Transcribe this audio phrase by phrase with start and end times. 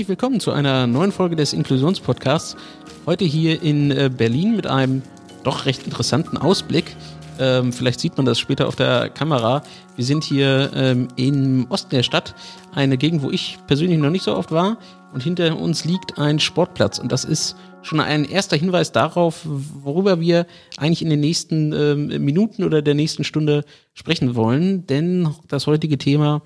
[0.00, 2.56] Herzlich willkommen zu einer neuen Folge des Inklusionspodcasts.
[3.04, 5.02] Heute hier in äh, Berlin mit einem
[5.44, 6.96] doch recht interessanten Ausblick.
[7.38, 9.62] Ähm, vielleicht sieht man das später auf der Kamera.
[9.96, 12.34] Wir sind hier ähm, im Osten der Stadt,
[12.72, 14.78] eine Gegend, wo ich persönlich noch nicht so oft war.
[15.12, 16.98] Und hinter uns liegt ein Sportplatz.
[16.98, 20.46] Und das ist schon ein erster Hinweis darauf, worüber wir
[20.78, 24.86] eigentlich in den nächsten ähm, Minuten oder der nächsten Stunde sprechen wollen.
[24.86, 26.40] Denn das heutige Thema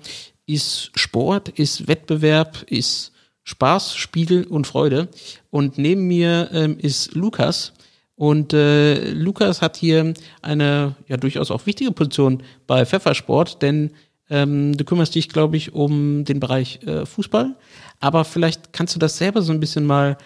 [0.45, 3.13] ist Sport, ist Wettbewerb, ist
[3.45, 5.07] Spaß, Spiel und Freude.
[5.49, 7.73] Und neben mir ähm, ist Lukas.
[8.15, 13.91] Und äh, Lukas hat hier eine ja durchaus auch wichtige Position bei Pfeffersport, denn
[14.29, 17.55] ähm, du kümmerst dich, glaube ich, um den Bereich äh, Fußball.
[17.99, 20.17] Aber vielleicht kannst du das selber so ein bisschen mal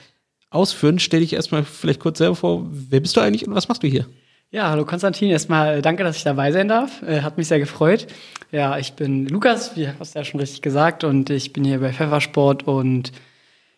[0.50, 1.00] ausführen.
[1.00, 3.88] Stell dich erstmal vielleicht kurz selber vor, wer bist du eigentlich und was machst du
[3.88, 4.06] hier?
[4.52, 5.30] Ja, hallo Konstantin.
[5.30, 7.04] Erstmal danke, dass ich dabei sein darf.
[7.04, 8.08] Äh, hat mich sehr gefreut.
[8.52, 11.80] Ja, ich bin Lukas, wie hast du ja schon richtig gesagt, und ich bin hier
[11.80, 13.12] bei Pfeffersport und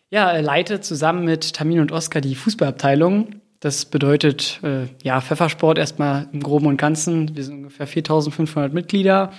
[0.08, 3.42] ja, leite zusammen mit Tamin und Oskar die Fußballabteilung.
[3.60, 7.36] Das bedeutet, äh, ja, Pfeffersport erstmal im Groben und Ganzen.
[7.36, 9.30] Wir sind ungefähr 4500 Mitglieder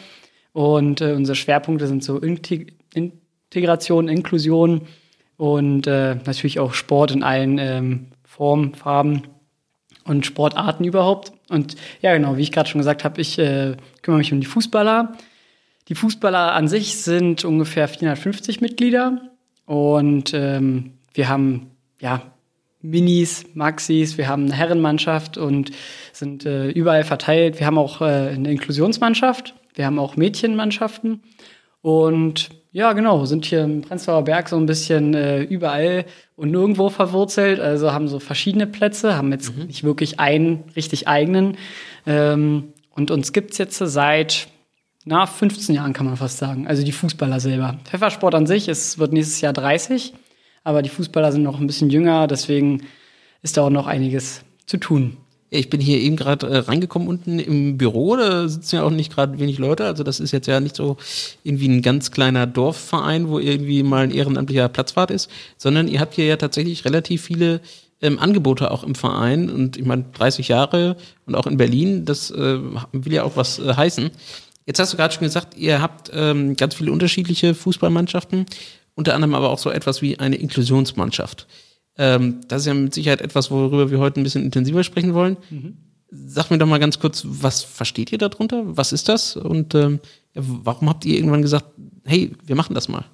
[0.52, 4.82] und äh, unsere Schwerpunkte sind so Integ Integration, Inklusion
[5.38, 9.24] und äh, natürlich auch Sport in allen ähm, Formen, Farben
[10.06, 11.32] und Sportarten überhaupt.
[11.50, 14.48] Und ja, genau, wie ich gerade schon gesagt habe, ich äh, kümmere mich um die
[14.48, 15.14] Fußballer.
[15.90, 19.22] Die Fußballer an sich sind ungefähr 450 Mitglieder
[19.66, 22.22] und ähm, wir haben ja
[22.82, 25.72] Minis, Maxis, wir haben eine Herrenmannschaft und
[26.12, 27.60] sind äh, überall verteilt.
[27.60, 31.22] Wir haben auch äh, eine Inklusionsmannschaft, wir haben auch Mädchenmannschaften
[31.82, 36.90] und ja, genau, sind hier im Prenzlauer Berg so ein bisschen äh, überall und nirgendwo
[36.90, 39.68] verwurzelt, also haben so verschiedene Plätze, haben jetzt mhm.
[39.68, 41.58] nicht wirklich einen richtig eigenen.
[42.06, 44.48] Ähm, und uns gibt's jetzt seit
[45.06, 46.68] na, 15 Jahren, kann man fast sagen.
[46.68, 47.78] Also die Fußballer selber.
[47.86, 50.14] Pfeffersport an sich, es wird nächstes Jahr 30
[50.64, 52.84] aber die Fußballer sind noch ein bisschen jünger, deswegen
[53.42, 55.18] ist da auch noch einiges zu tun.
[55.54, 59.14] Ich bin hier eben gerade äh, reingekommen unten im Büro, da sitzen ja auch nicht
[59.14, 60.98] gerade wenig Leute, also das ist jetzt ja nicht so
[61.44, 66.16] irgendwie ein ganz kleiner Dorfverein, wo irgendwie mal ein ehrenamtlicher Platzwart ist, sondern ihr habt
[66.16, 67.62] hier ja tatsächlich relativ viele
[68.02, 72.32] ähm, Angebote auch im Verein und ich meine 30 Jahre und auch in Berlin, das
[72.32, 72.60] äh,
[72.92, 74.12] will ja auch was äh, heißen.
[74.66, 78.46] Jetzt hast du gerade schon gesagt, ihr habt ähm, ganz viele unterschiedliche Fußballmannschaften
[78.96, 81.48] unter anderem aber auch so etwas wie eine Inklusionsmannschaft.
[81.98, 85.38] Ähm, das ist ja mit Sicherheit etwas, worüber wir heute ein bisschen intensiver sprechen wollen.
[85.50, 85.78] Mhm.
[86.10, 88.64] Sag mir doch mal ganz kurz, was versteht ihr darunter?
[88.66, 89.36] Was ist das?
[89.36, 90.00] Und ähm,
[90.34, 91.66] warum habt ihr irgendwann gesagt,
[92.06, 93.06] hey, wir machen das mal?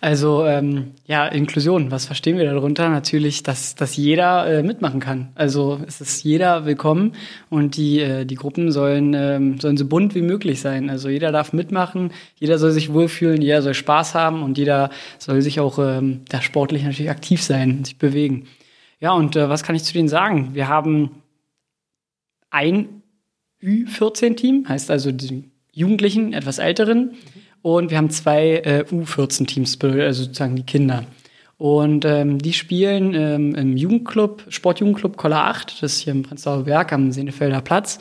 [0.00, 2.88] Also ähm, ja, Inklusion, was verstehen wir darunter?
[2.88, 5.28] Natürlich, dass, dass jeder äh, mitmachen kann.
[5.34, 7.12] Also es ist jeder willkommen
[7.50, 10.90] und die, äh, die Gruppen sollen, ähm, sollen so bunt wie möglich sein.
[10.90, 15.40] Also jeder darf mitmachen, jeder soll sich wohlfühlen, jeder soll Spaß haben und jeder soll
[15.42, 18.46] sich auch ähm, da sportlich natürlich aktiv sein, sich bewegen.
[19.00, 20.50] Ja, und äh, was kann ich zu denen sagen?
[20.54, 21.22] Wir haben
[22.50, 23.02] ein
[23.62, 27.12] Ü14-Team, heißt also die Jugendlichen, etwas Älteren.
[27.12, 31.02] Mhm und wir haben zwei äh, U14-Teams, also sozusagen die Kinder.
[31.58, 36.62] Und ähm, die spielen ähm, im Jugendclub, Sportjugendclub Koller 8, das ist hier im Prenzlauer
[36.62, 37.98] Berg am Senefelder Platz.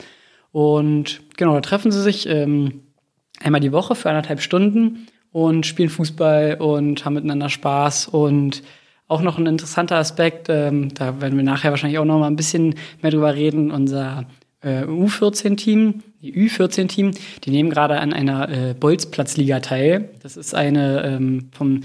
[0.51, 2.83] Und genau, da treffen sie sich ähm,
[3.39, 8.09] einmal die Woche für anderthalb Stunden und spielen Fußball und haben miteinander Spaß.
[8.09, 8.61] Und
[9.07, 12.35] auch noch ein interessanter Aspekt, ähm, da werden wir nachher wahrscheinlich auch noch mal ein
[12.35, 14.27] bisschen mehr drüber reden, unser
[14.65, 17.11] äh, U14-Team, die Ü14-Team,
[17.43, 20.09] die nehmen gerade an einer äh, Bolzplatzliga teil.
[20.23, 21.83] Das ist eine ähm, vom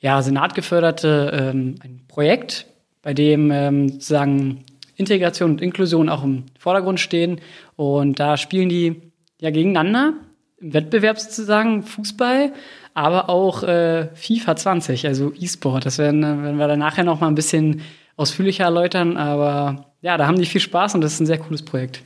[0.00, 2.66] ja, Senat geförderte ähm, ein Projekt,
[3.02, 4.64] bei dem ähm, sozusagen
[4.96, 7.40] Integration und Inklusion auch im Vordergrund stehen.
[7.76, 9.00] Und da spielen die
[9.40, 10.14] ja gegeneinander
[10.60, 12.52] im Wettbewerb sozusagen Fußball,
[12.94, 15.86] aber auch äh, FIFA 20, also E-Sport.
[15.86, 17.80] Das werden, werden wir dann nachher noch mal ein bisschen
[18.16, 19.16] ausführlicher erläutern.
[19.16, 22.02] Aber ja, da haben die viel Spaß und das ist ein sehr cooles Projekt.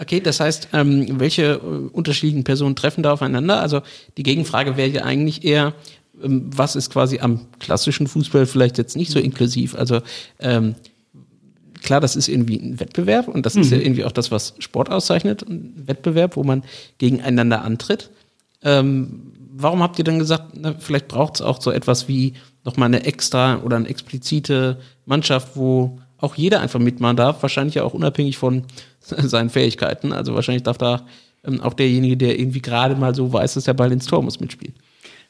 [0.00, 3.60] Okay, das heißt, ähm, welche äh, unterschiedlichen Personen treffen da aufeinander?
[3.60, 3.82] Also
[4.16, 5.74] die Gegenfrage wäre ja eigentlich eher,
[6.22, 9.74] ähm, was ist quasi am klassischen Fußball vielleicht jetzt nicht so inklusiv?
[9.74, 10.00] Also
[10.38, 10.76] ähm,
[11.82, 13.62] klar, das ist irgendwie ein Wettbewerb und das mhm.
[13.62, 13.84] ist ja mhm.
[13.84, 16.62] irgendwie auch das, was Sport auszeichnet, ein Wettbewerb, wo man
[16.98, 18.10] gegeneinander antritt.
[18.62, 22.86] Ähm, warum habt ihr dann gesagt, na, vielleicht braucht es auch so etwas wie nochmal
[22.86, 27.94] eine extra oder eine explizite Mannschaft, wo auch jeder einfach mitmachen darf, wahrscheinlich ja auch
[27.94, 28.64] unabhängig von
[29.00, 30.12] seinen Fähigkeiten.
[30.12, 31.06] Also wahrscheinlich darf da
[31.44, 34.40] ähm, auch derjenige, der irgendwie gerade mal so weiß, dass der Ball ins Tor muss,
[34.40, 34.74] mitspielen.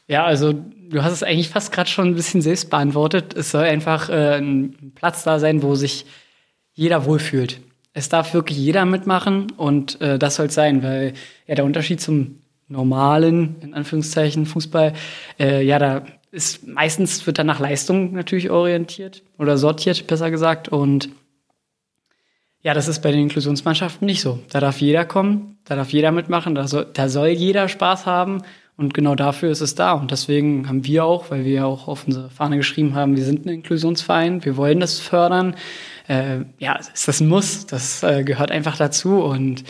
[0.06, 3.35] Ja, also du hast es eigentlich fast gerade schon ein bisschen selbst beantwortet.
[3.35, 6.06] Es soll einfach äh, ein Platz da sein, wo sich
[6.73, 7.61] jeder wohlfühlt.
[7.93, 11.14] Es darf wirklich jeder mitmachen und äh, das soll es sein, weil
[11.46, 12.38] ja der Unterschied zum
[12.69, 14.93] normalen, in Anführungszeichen, Fußball,
[15.38, 20.69] äh, ja, da ist meistens wird dann nach Leistung natürlich orientiert oder sortiert, besser gesagt.
[20.69, 21.10] Und
[22.60, 24.40] ja, das ist bei den Inklusionsmannschaften nicht so.
[24.50, 28.42] Da darf jeder kommen, da darf jeder mitmachen, da soll, da soll jeder Spaß haben.
[28.76, 29.92] Und genau dafür ist es da.
[29.92, 33.44] Und deswegen haben wir auch, weil wir auch auf unsere Fahne geschrieben haben, wir sind
[33.44, 35.56] ein Inklusionsverein, wir wollen das fördern.
[36.06, 39.64] Äh, ja, ist das ein Muss, das äh, gehört einfach dazu und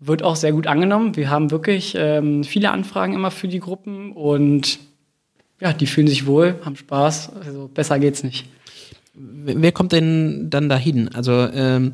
[0.00, 1.16] wird auch sehr gut angenommen.
[1.16, 4.78] Wir haben wirklich ähm, viele Anfragen immer für die Gruppen und
[5.60, 7.32] ja, die fühlen sich wohl, haben Spaß.
[7.44, 8.46] Also besser geht's nicht.
[9.14, 11.08] Wer kommt denn dann dahin?
[11.08, 11.92] Also ähm,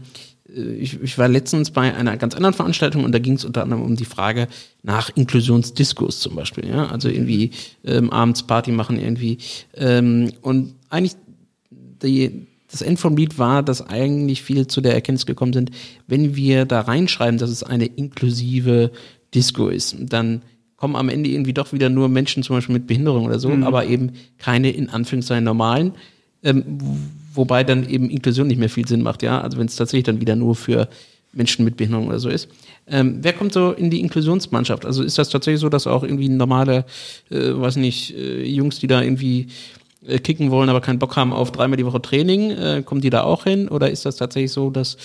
[0.49, 3.83] ich, ich, war letztens bei einer ganz anderen Veranstaltung und da ging es unter anderem
[3.83, 4.47] um die Frage
[4.83, 6.69] nach Inklusionsdiskurs zum Beispiel.
[6.69, 6.87] Ja?
[6.87, 7.51] Also irgendwie
[7.85, 9.39] ähm, abends Party machen irgendwie.
[9.75, 11.17] Ähm, und eigentlich
[11.71, 15.73] die, das End vom Lied war, dass eigentlich viele zu der Erkenntnis gekommen sind,
[16.07, 18.93] wenn wir da reinschreiben, dass es eine inklusive
[19.35, 20.43] Disco ist, dann
[20.77, 23.65] kommen am Ende irgendwie doch wieder nur Menschen zum Beispiel mit Behinderung oder so, mhm.
[23.65, 25.93] aber eben keine in Anführungszeichen normalen,
[26.43, 26.79] ähm,
[27.33, 30.21] wobei dann eben Inklusion nicht mehr viel Sinn macht, ja, also wenn es tatsächlich dann
[30.21, 30.89] wieder nur für
[31.33, 32.49] Menschen mit Behinderung oder so ist.
[32.87, 34.87] Ähm, wer kommt so in die Inklusionsmannschaft?
[34.87, 36.85] Also ist das tatsächlich so, dass auch irgendwie normale,
[37.31, 39.49] äh, weiß nicht, äh, Jungs, die da irgendwie
[40.07, 43.11] äh, kicken wollen, aber keinen Bock haben auf dreimal die Woche Training, äh, kommen die
[43.11, 43.69] da auch hin?
[43.69, 44.97] Oder ist das tatsächlich so, dass,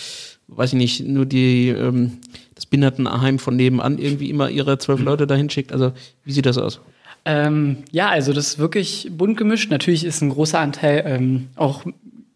[0.47, 2.13] weiß ich nicht, nur die ähm,
[2.62, 5.02] das Behindertenheim von nebenan irgendwie immer ihre zwölf.
[5.02, 5.74] Leute dahin schickt?
[5.74, 5.92] Also
[6.24, 6.80] wie sieht das aus?
[7.25, 9.72] Ähm, ja, also das ist wirklich bunt gemischt.
[9.72, 11.84] Natürlich ist ein großer Anteil ähm, auch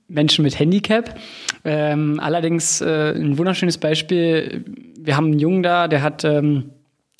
[0.08, 1.16] Menschen mit Handicap.
[1.64, 4.64] Ähm, allerdings äh, ein wunderschönes Beispiel.
[5.00, 6.72] Wir haben einen Jungen da, der hat, ähm,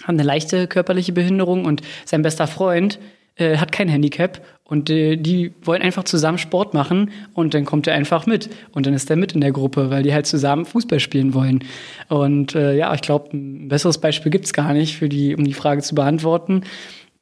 [0.02, 3.00] hat eine leichte körperliche Behinderung und sein bester Freund
[3.36, 7.88] äh, hat kein Handicap und äh, die wollen einfach zusammen Sport machen und dann kommt
[7.88, 10.66] er einfach mit und dann ist er mit in der Gruppe, weil die halt zusammen
[10.66, 11.64] Fußball spielen wollen.
[12.10, 15.54] Und äh, ja, ich glaube, ein besseres Beispiel gibt's gar nicht, für die, um die
[15.54, 16.64] Frage zu beantworten.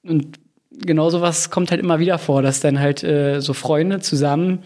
[0.04, 0.40] Und
[0.72, 4.60] genau sowas kommt halt immer wieder vor, dass dann halt äh, so Freunde zusammen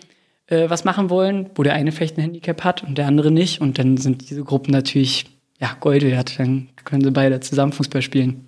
[0.46, 3.60] äh, was machen wollen, wo der eine vielleicht ein Handicap hat und der andere nicht.
[3.60, 5.26] Und dann sind diese Gruppen natürlich
[5.60, 6.40] ja, Gold wert.
[6.40, 8.48] Dann können sie beide zusammen Fußball spielen.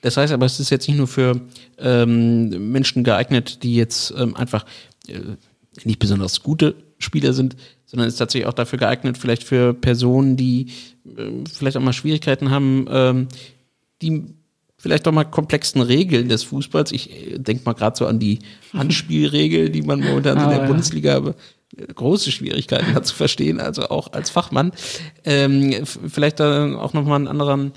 [0.00, 1.40] Das heißt aber, es ist jetzt nicht nur für
[1.78, 4.64] ähm, Menschen geeignet, die jetzt ähm, einfach
[5.08, 5.20] äh,
[5.84, 7.56] nicht besonders gute Spieler sind,
[7.86, 10.68] sondern ist tatsächlich auch dafür geeignet, vielleicht für Personen, die
[11.04, 13.28] äh, vielleicht auch mal Schwierigkeiten haben, ähm,
[14.02, 14.24] die
[14.78, 16.92] vielleicht auch mal komplexen Regeln des Fußballs.
[16.92, 18.38] Ich äh, denke mal gerade so an die
[18.72, 20.66] Handspielregel, die man momentan oh, in der ja.
[20.66, 21.34] Bundesliga
[21.76, 24.72] äh, große Schwierigkeiten hat zu verstehen, also auch als Fachmann.
[25.24, 27.72] Ähm, vielleicht da auch nochmal einen anderen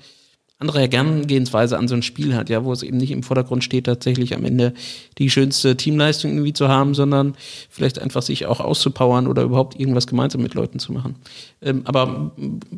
[0.60, 3.86] andere Herangehensweise an so ein Spiel hat, ja, wo es eben nicht im Vordergrund steht,
[3.86, 4.74] tatsächlich am Ende
[5.18, 7.36] die schönste Teamleistung irgendwie zu haben, sondern
[7.70, 11.16] vielleicht einfach sich auch auszupowern oder überhaupt irgendwas gemeinsam mit Leuten zu machen.
[11.62, 12.32] Ähm, aber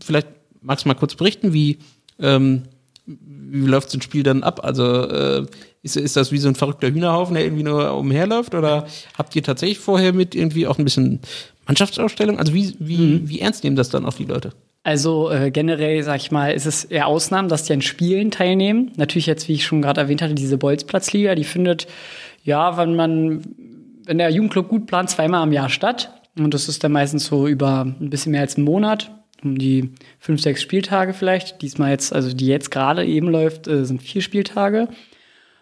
[0.04, 0.28] vielleicht
[0.62, 1.78] magst du mal kurz berichten, wie,
[2.20, 2.64] ähm,
[3.06, 4.62] wie läuft so ein Spiel dann ab?
[4.64, 5.46] Also äh,
[5.84, 8.56] ist, ist das wie so ein verrückter Hühnerhaufen, der irgendwie nur umherläuft?
[8.56, 11.20] Oder habt ihr tatsächlich vorher mit irgendwie auch ein bisschen
[11.68, 12.40] Mannschaftsausstellung?
[12.40, 13.30] Also wie, wie, mhm.
[13.30, 14.54] wie ernst nehmen das dann auch die Leute?
[14.86, 18.92] Also äh, generell, sag ich mal, ist es eher Ausnahmen, dass die an Spielen teilnehmen.
[18.98, 21.88] Natürlich jetzt, wie ich schon gerade erwähnt hatte, diese Bolzplatzliga, die findet,
[22.44, 23.42] ja, wenn man,
[24.06, 26.22] wenn der Jugendclub gut plant, zweimal am Jahr statt.
[26.38, 29.10] Und das ist dann meistens so über ein bisschen mehr als einen Monat,
[29.44, 29.90] um die
[30.20, 31.64] fünf, sechs Spieltage vielleicht.
[31.64, 34.88] Diesmal jetzt, also die jetzt gerade eben läuft, äh, sind vier Spieltage.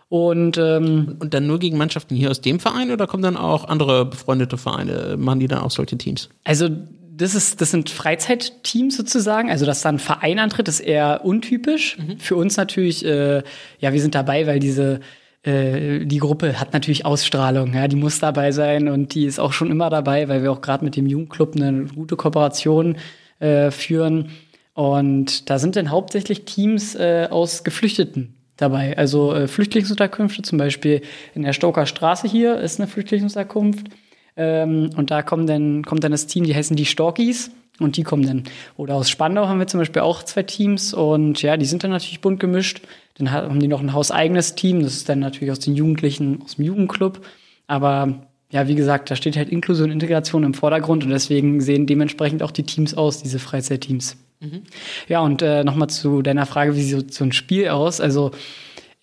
[0.09, 3.69] Und, ähm, und dann nur gegen Mannschaften hier aus dem Verein oder kommen dann auch
[3.69, 5.15] andere befreundete Vereine?
[5.17, 6.27] Machen die dann auch solche Teams?
[6.43, 6.67] Also
[7.15, 9.49] das ist, das sind Freizeitteams sozusagen.
[9.49, 11.97] Also, dass da ein Verein antritt, ist eher untypisch.
[11.97, 12.19] Mhm.
[12.19, 13.43] Für uns natürlich, äh,
[13.79, 14.99] ja, wir sind dabei, weil diese,
[15.43, 19.53] äh, die Gruppe hat natürlich Ausstrahlung, ja, die muss dabei sein und die ist auch
[19.53, 22.97] schon immer dabei, weil wir auch gerade mit dem Jugendclub eine gute Kooperation
[23.39, 24.29] äh, führen.
[24.73, 28.97] Und da sind dann hauptsächlich Teams äh, aus Geflüchteten dabei.
[28.97, 31.01] Also äh, Flüchtlingsunterkünfte, zum Beispiel
[31.35, 33.87] in der Stoker Straße hier ist eine Flüchtlingsunterkunft.
[34.35, 37.51] Ähm, und da kommen dann, kommt dann das Team, die heißen die Storkies.
[37.79, 38.43] Und die kommen dann.
[38.77, 40.93] Oder aus Spandau haben wir zum Beispiel auch zwei Teams.
[40.93, 42.81] Und ja, die sind dann natürlich bunt gemischt.
[43.15, 44.83] Dann haben die noch ein hauseigenes Team.
[44.83, 47.25] Das ist dann natürlich aus den Jugendlichen, aus dem Jugendclub.
[47.65, 51.03] Aber ja, wie gesagt, da steht halt Inklusion und Integration im Vordergrund.
[51.03, 54.17] Und deswegen sehen dementsprechend auch die Teams aus, diese Freizeitteams.
[54.39, 54.61] Mhm.
[55.07, 57.99] Ja, und äh, nochmal zu deiner Frage, wie sieht so ein Spiel aus?
[58.01, 58.31] Also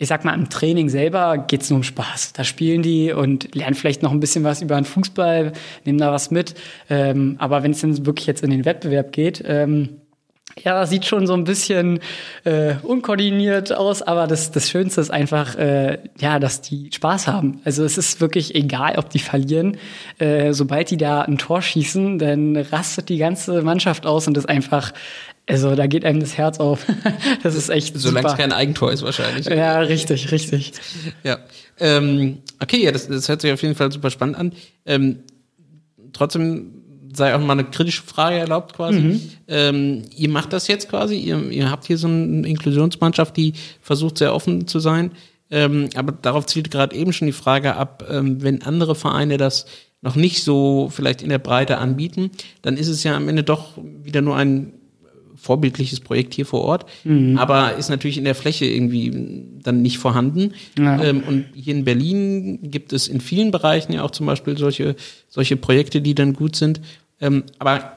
[0.01, 2.33] ich sag mal, im Training selber geht's nur um Spaß.
[2.33, 5.53] Da spielen die und lernen vielleicht noch ein bisschen was über den Fußball,
[5.85, 6.55] nehmen da was mit.
[6.89, 10.01] Ähm, aber wenn es dann wirklich jetzt in den Wettbewerb geht, ähm,
[10.65, 12.01] ja, sieht schon so ein bisschen
[12.45, 17.61] äh, unkoordiniert aus, aber das, das Schönste ist einfach, äh, ja, dass die Spaß haben.
[17.65, 19.77] Also es ist wirklich egal, ob die verlieren.
[20.19, 24.49] Äh, sobald die da ein Tor schießen, dann rastet die ganze Mannschaft aus und ist
[24.49, 24.93] einfach
[25.51, 26.87] Also da geht einem das Herz auf.
[27.43, 29.47] das ist echt Solange es kein Eigentor ist wahrscheinlich.
[29.47, 30.73] Ja, richtig, richtig.
[31.25, 31.39] Ja.
[31.79, 34.53] Ähm, okay, ja, das, das hört sich auf jeden Fall super spannend an.
[34.87, 35.21] Ähm,
[36.13, 36.73] trotzdem
[37.13, 39.01] sei auch mal eine kritische Frage erlaubt quasi.
[39.01, 39.21] Mhm.
[39.49, 44.19] Ähm, ihr macht das jetzt quasi, ihr, ihr habt hier so eine Inklusionsmannschaft, die versucht
[44.19, 45.11] sehr offen zu sein.
[45.51, 49.67] Ähm, aber darauf zielt gerade eben schon die Frage ab, ähm, wenn andere Vereine das
[50.01, 52.31] noch nicht so vielleicht in der Breite anbieten,
[52.63, 54.73] dann ist es ja am Ende doch wieder nur ein
[55.41, 57.39] vorbildliches Projekt hier vor Ort, mhm.
[57.39, 60.53] aber ist natürlich in der Fläche irgendwie dann nicht vorhanden.
[60.79, 61.03] Ja.
[61.03, 64.97] Ähm, und hier in Berlin gibt es in vielen Bereichen ja auch zum Beispiel solche,
[65.29, 66.81] solche Projekte, die dann gut sind.
[67.21, 67.97] Ähm, aber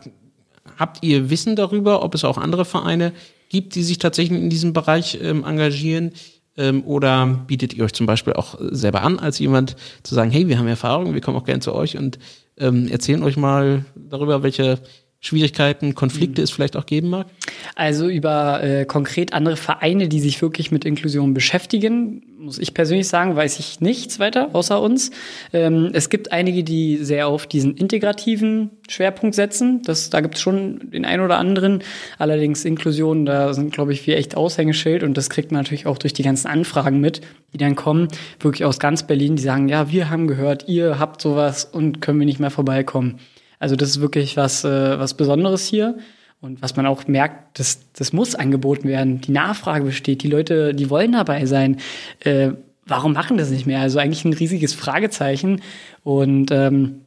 [0.77, 3.11] habt ihr Wissen darüber, ob es auch andere Vereine
[3.49, 6.11] gibt, die sich tatsächlich in diesem Bereich ähm, engagieren?
[6.55, 10.47] Ähm, oder bietet ihr euch zum Beispiel auch selber an, als jemand zu sagen, hey,
[10.47, 12.19] wir haben Erfahrung, wir kommen auch gerne zu euch und
[12.57, 14.79] ähm, erzählen euch mal darüber, welche
[15.23, 16.43] Schwierigkeiten, Konflikte mhm.
[16.43, 17.27] es vielleicht auch geben mag?
[17.75, 23.07] Also über äh, konkret andere Vereine, die sich wirklich mit Inklusion beschäftigen, muss ich persönlich
[23.07, 25.11] sagen, weiß ich nichts weiter außer uns.
[25.53, 29.81] Ähm, es gibt einige, die sehr auf diesen integrativen Schwerpunkt setzen.
[29.83, 31.83] Das, da gibt es schon den einen oder anderen.
[32.19, 35.97] Allerdings Inklusion, da sind, glaube ich, wir echt Aushängeschild und das kriegt man natürlich auch
[35.97, 37.21] durch die ganzen Anfragen mit,
[37.53, 38.09] die dann kommen,
[38.41, 42.19] wirklich aus ganz Berlin, die sagen, ja, wir haben gehört, ihr habt sowas und können
[42.19, 43.19] wir nicht mehr vorbeikommen.
[43.63, 45.97] Also das ist wirklich was, äh, was Besonderes hier.
[46.41, 49.21] Und was man auch merkt, das, das muss angeboten werden.
[49.21, 51.77] Die Nachfrage besteht, die Leute, die wollen dabei sein.
[52.19, 52.49] Äh,
[52.85, 53.79] warum machen das nicht mehr?
[53.79, 55.61] Also eigentlich ein riesiges Fragezeichen.
[56.03, 57.05] Und ähm,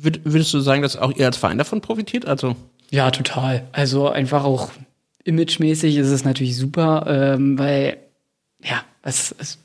[0.00, 2.24] würdest du sagen, dass auch ihr als Verein davon profitiert?
[2.24, 2.54] Also
[2.90, 3.64] ja, total.
[3.72, 4.70] Also einfach auch
[5.24, 7.96] imagemäßig ist es natürlich super, ähm, weil
[8.62, 9.58] ja, es, es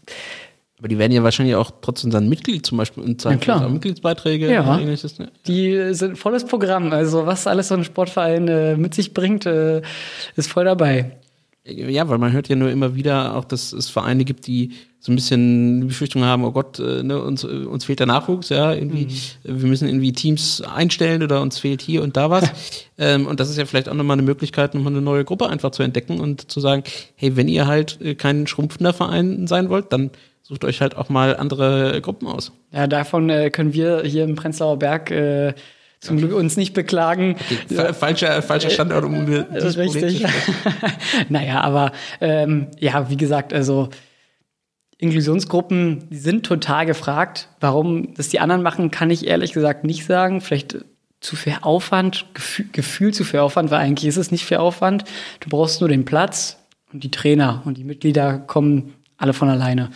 [0.84, 4.52] aber die werden ja wahrscheinlich auch trotzdem dann Mitglied zum Beispiel und zahlen ja, Mitgliedsbeiträge
[4.52, 4.64] ja.
[4.64, 5.18] oder ähnliches.
[5.18, 5.32] Ne?
[5.48, 6.92] Die sind volles Programm.
[6.92, 9.82] Also was alles so ein Sportverein äh, mit sich bringt, äh,
[10.36, 11.14] ist voll dabei.
[11.64, 15.14] Ja, weil man hört ja nur immer wieder auch, dass es Vereine gibt, die so
[15.14, 18.50] ein bisschen die Befürchtung haben, oh Gott, äh, ne, uns, äh, uns fehlt der Nachwuchs,
[18.50, 19.62] ja, irgendwie, mhm.
[19.62, 22.52] wir müssen irgendwie Teams einstellen oder uns fehlt hier und da was.
[22.98, 25.72] ähm, und das ist ja vielleicht auch nochmal eine Möglichkeit, nochmal eine neue Gruppe einfach
[25.72, 26.84] zu entdecken und zu sagen,
[27.16, 30.12] hey, wenn ihr halt äh, kein schrumpfender Verein sein wollt, dann
[30.44, 32.52] sucht euch halt auch mal andere Gruppen aus.
[32.72, 35.54] Ja, davon äh, können wir hier im Prenzlauer Berg äh,
[36.00, 37.38] zum Glück uns nicht beklagen.
[37.72, 40.26] Okay, falscher, falscher Standort, um über dieses Richtig.
[41.30, 43.90] naja, aber ähm, ja, wie gesagt, also
[44.98, 47.48] Inklusionsgruppen die sind total gefragt.
[47.62, 50.42] Warum das die anderen machen, kann ich ehrlich gesagt nicht sagen.
[50.42, 50.78] Vielleicht
[51.22, 55.06] zu viel Aufwand, Gefühl, Gefühl zu viel Aufwand, weil eigentlich ist es nicht viel Aufwand.
[55.40, 56.58] Du brauchst nur den Platz
[56.92, 59.90] und die Trainer und die Mitglieder kommen alle von alleine.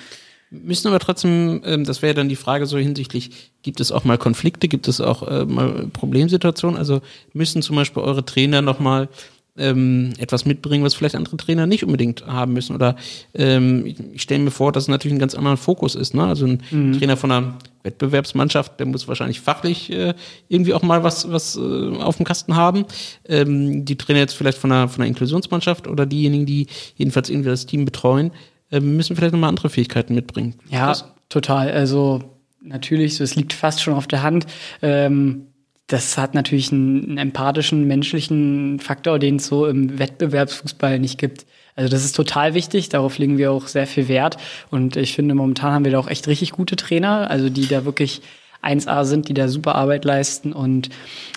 [0.49, 4.17] Müssen aber trotzdem, ähm, das wäre dann die Frage so hinsichtlich, gibt es auch mal
[4.17, 6.77] Konflikte, gibt es auch äh, mal Problemsituationen?
[6.77, 7.01] Also
[7.33, 9.09] müssen zum Beispiel eure Trainer nochmal
[9.57, 12.75] ähm, etwas mitbringen, was vielleicht andere Trainer nicht unbedingt haben müssen.
[12.75, 12.95] Oder
[13.33, 16.13] ähm, ich, ich stelle mir vor, dass es natürlich ein ganz anderer Fokus ist.
[16.13, 16.23] Ne?
[16.23, 16.97] Also ein mhm.
[16.97, 20.13] Trainer von einer Wettbewerbsmannschaft, der muss wahrscheinlich fachlich äh,
[20.47, 22.85] irgendwie auch mal was, was äh, auf dem Kasten haben.
[23.27, 27.49] Ähm, die Trainer jetzt vielleicht von einer, von einer Inklusionsmannschaft oder diejenigen, die jedenfalls irgendwie
[27.49, 28.31] das Team betreuen,
[28.71, 30.55] müssen vielleicht nochmal andere Fähigkeiten mitbringen.
[30.69, 31.05] Ja, Was?
[31.29, 31.71] total.
[31.71, 32.21] Also
[32.61, 34.45] natürlich, es liegt fast schon auf der Hand.
[34.81, 35.47] Ähm,
[35.87, 41.45] das hat natürlich einen, einen empathischen, menschlichen Faktor, den es so im Wettbewerbsfußball nicht gibt.
[41.75, 44.37] Also das ist total wichtig, darauf legen wir auch sehr viel Wert.
[44.71, 47.85] Und ich finde, momentan haben wir da auch echt richtig gute Trainer, also die da
[47.85, 48.21] wirklich
[48.63, 50.53] 1A sind, die da super Arbeit leisten.
[50.53, 50.89] Und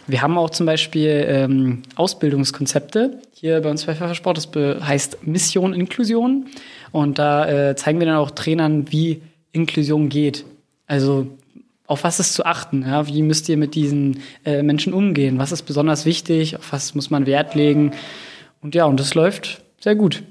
[0.06, 4.36] wir haben auch zum Beispiel ähm, Ausbildungskonzepte hier bei uns bei Pfeffersport.
[4.36, 4.48] Das
[4.82, 6.46] heißt Mission Inklusion.
[6.92, 10.44] Und da äh, zeigen wir dann auch Trainern, wie Inklusion geht.
[10.86, 11.26] Also
[11.86, 12.82] auf was ist zu achten?
[12.82, 13.06] Ja?
[13.06, 15.38] Wie müsst ihr mit diesen äh, Menschen umgehen?
[15.38, 16.56] Was ist besonders wichtig?
[16.56, 17.92] Auf was muss man Wert legen?
[18.62, 20.22] Und ja, und das läuft sehr gut.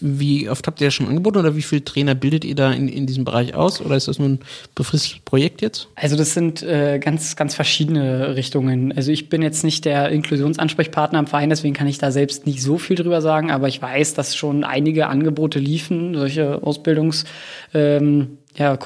[0.00, 2.88] Wie, oft habt ihr das schon angeboten oder wie viele Trainer bildet ihr da in,
[2.88, 3.80] in diesem Bereich aus?
[3.80, 4.40] Oder ist das nur ein
[4.74, 5.88] befristetes Projekt jetzt?
[5.94, 8.92] Also das sind äh, ganz, ganz verschiedene Richtungen.
[8.92, 12.62] Also ich bin jetzt nicht der Inklusionsansprechpartner im Verein, deswegen kann ich da selbst nicht
[12.62, 17.26] so viel drüber sagen, aber ich weiß, dass schon einige Angebote liefen, solche Ausbildungskurse.
[17.74, 18.78] Ähm, ja.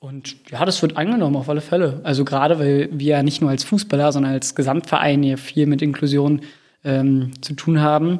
[0.00, 2.00] Und ja, das wird angenommen auf alle Fälle.
[2.02, 5.80] Also gerade, weil wir ja nicht nur als Fußballer, sondern als Gesamtverein hier viel mit
[5.80, 6.40] Inklusion
[6.84, 8.18] ähm, zu tun haben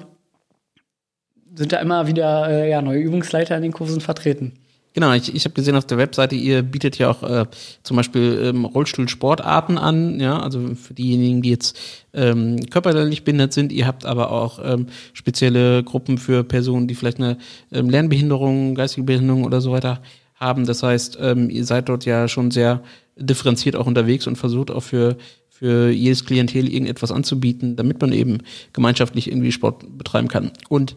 [1.54, 4.52] sind da immer wieder äh, ja, neue Übungsleiter in den Kursen vertreten.
[4.94, 7.46] Genau, ich, ich habe gesehen auf der Webseite, ihr bietet ja auch äh,
[7.82, 11.78] zum Beispiel ähm, Rollstuhlsportarten an, ja, also für diejenigen, die jetzt
[12.12, 13.72] ähm, körperlich behindert sind.
[13.72, 17.38] Ihr habt aber auch ähm, spezielle Gruppen für Personen, die vielleicht eine
[17.72, 20.02] ähm, Lernbehinderung, geistige Behinderung oder so weiter
[20.34, 20.66] haben.
[20.66, 22.82] Das heißt, ähm, ihr seid dort ja schon sehr
[23.16, 25.16] differenziert auch unterwegs und versucht auch für
[25.48, 28.38] für jedes Klientel irgendetwas anzubieten, damit man eben
[28.72, 30.50] gemeinschaftlich irgendwie Sport betreiben kann.
[30.68, 30.96] Und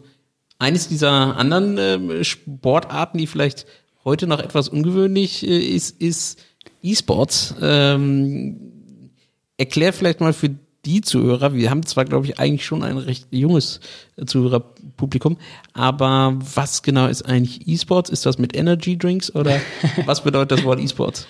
[0.58, 3.66] eines dieser anderen äh, Sportarten, die vielleicht
[4.04, 6.38] heute noch etwas ungewöhnlich äh, ist, ist
[6.82, 7.54] E-Sports.
[7.60, 9.10] Ähm,
[9.56, 10.50] erklär vielleicht mal für
[10.84, 13.80] die Zuhörer, wir haben zwar, glaube ich, eigentlich schon ein recht junges
[14.24, 15.36] Zuhörerpublikum,
[15.72, 18.08] aber was genau ist eigentlich E-Sports?
[18.08, 19.60] Ist das mit Energy Drinks oder
[20.06, 21.26] was bedeutet das Wort E-Sports?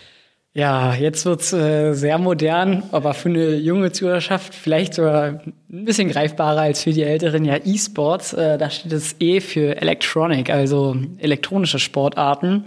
[0.57, 6.09] Ja, jetzt wird's äh, sehr modern, aber für eine junge Zuhörerschaft vielleicht sogar ein bisschen
[6.09, 7.45] greifbarer als für die Älteren.
[7.45, 12.65] Ja, E-Sports, äh, da steht das E für Electronic, also elektronische Sportarten.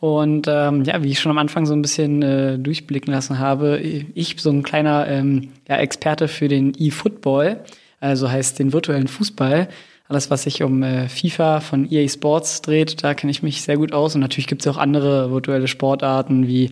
[0.00, 3.80] Und ähm, ja, wie ich schon am Anfang so ein bisschen äh, durchblicken lassen habe,
[3.80, 7.60] ich so ein kleiner ähm, ja, Experte für den E-Football,
[8.00, 9.68] also heißt den virtuellen Fußball.
[10.08, 13.76] Alles, was sich um äh, FIFA von EA Sports dreht, da kenne ich mich sehr
[13.76, 14.14] gut aus.
[14.14, 16.70] Und natürlich gibt es auch andere virtuelle Sportarten wie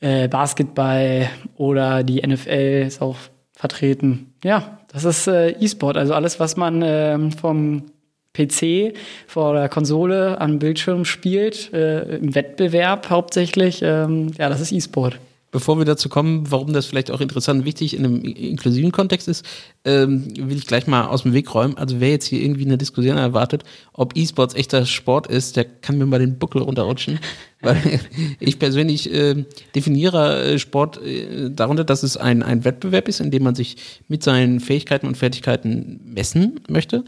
[0.00, 3.16] äh, Basketball oder die NFL ist auch
[3.52, 4.34] vertreten.
[4.44, 7.86] Ja, das ist äh, E-Sport, also alles, was man äh, vom
[8.32, 14.70] PC vor der Konsole am Bildschirm spielt, äh, im Wettbewerb hauptsächlich, ähm, ja, das ist
[14.70, 15.18] E-Sport.
[15.50, 19.28] Bevor wir dazu kommen, warum das vielleicht auch interessant und wichtig in einem inklusiven Kontext
[19.28, 19.46] ist,
[19.84, 21.78] ähm, will ich gleich mal aus dem Weg räumen.
[21.78, 23.64] Also wer jetzt hier irgendwie eine Diskussion erwartet,
[23.94, 27.18] ob E-Sports echter Sport ist, der kann mir mal den Buckel runterrutschen.
[27.62, 28.00] Weil
[28.38, 33.42] ich persönlich äh, definiere Sport äh, darunter, dass es ein, ein Wettbewerb ist, in dem
[33.42, 33.76] man sich
[34.06, 37.04] mit seinen Fähigkeiten und Fertigkeiten messen möchte.